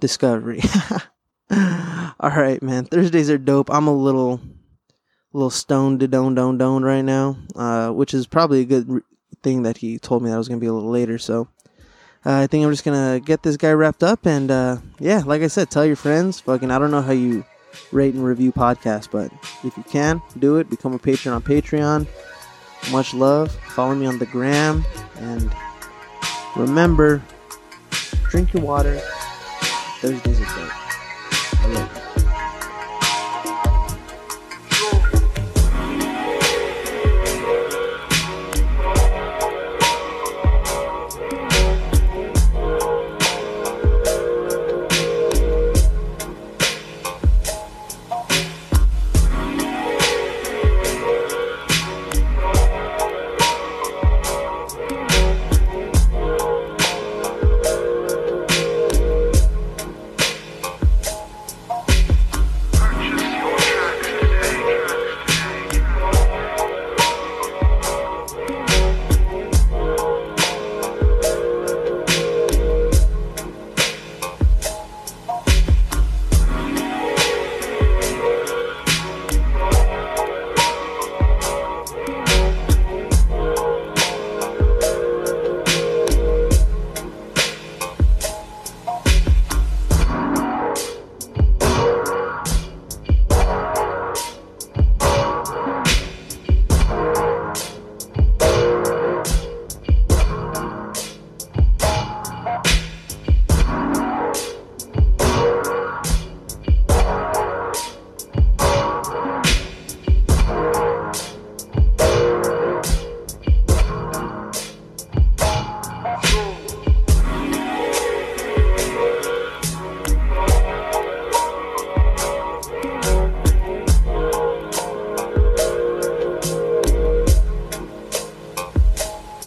discovery. 0.01 0.63
All 1.51 2.31
right, 2.31 2.63
man. 2.63 2.85
Thursdays 2.85 3.31
are 3.31 3.39
dope. 3.39 3.71
I'm 3.73 3.87
a 3.87 3.95
little, 3.95 4.41
little 5.33 5.51
stoned 5.51 6.01
to 6.01 6.09
don 6.09 6.35
don 6.35 6.59
don 6.59 6.83
right 6.83 7.03
now, 7.03 7.37
uh, 7.55 7.91
which 7.91 8.15
is 8.15 8.27
probably 8.27 8.61
a 8.61 8.65
good 8.65 8.89
re- 8.89 9.01
thing 9.43 9.63
that 9.63 9.79
he 9.79 9.99
told 9.99 10.23
me 10.23 10.31
that 10.31 10.37
I 10.37 10.39
was 10.39 10.49
gonna 10.49 10.61
be 10.61 10.67
a 10.67 10.73
little 10.73 10.91
later. 10.91 11.19
So 11.19 11.49
uh, 12.25 12.41
I 12.41 12.47
think 12.47 12.65
I'm 12.65 12.73
just 12.73 12.85
gonna 12.85 13.21
get 13.21 13.43
this 13.43 13.57
guy 13.57 13.73
wrapped 13.73 14.03
up, 14.03 14.27
and 14.27 14.51
uh, 14.51 14.79
yeah, 14.99 15.23
like 15.25 15.43
I 15.43 15.49
said, 15.49 15.71
tell 15.71 15.85
your 15.85 15.97
friends. 15.97 16.41
Fucking, 16.41 16.71
I 16.71 16.79
don't 16.79 16.91
know 16.91 17.03
how 17.03 17.13
you 17.13 17.45
rate 17.93 18.15
and 18.15 18.25
review 18.25 18.53
podcasts. 18.53 19.09
But 19.11 19.33
if 19.63 19.77
you 19.77 19.83
can, 19.85 20.23
do 20.39 20.57
it. 20.57 20.71
Become 20.71 20.95
a 20.95 20.99
patron 20.99 21.35
on 21.35 21.43
Patreon. 21.43 22.07
Much 22.91 23.15
love. 23.15 23.53
Follow 23.71 23.95
me 23.95 24.07
on 24.07 24.19
the 24.19 24.27
gram. 24.27 24.85
And 25.19 25.55
remember, 26.57 27.23
drink 28.31 28.53
your 28.53 28.63
water. 28.63 29.01
Thursdays 30.05 30.39
are 30.39 30.45
good. 30.45 30.71
I 31.61 31.67
love 31.73 31.97
you. 31.97 32.04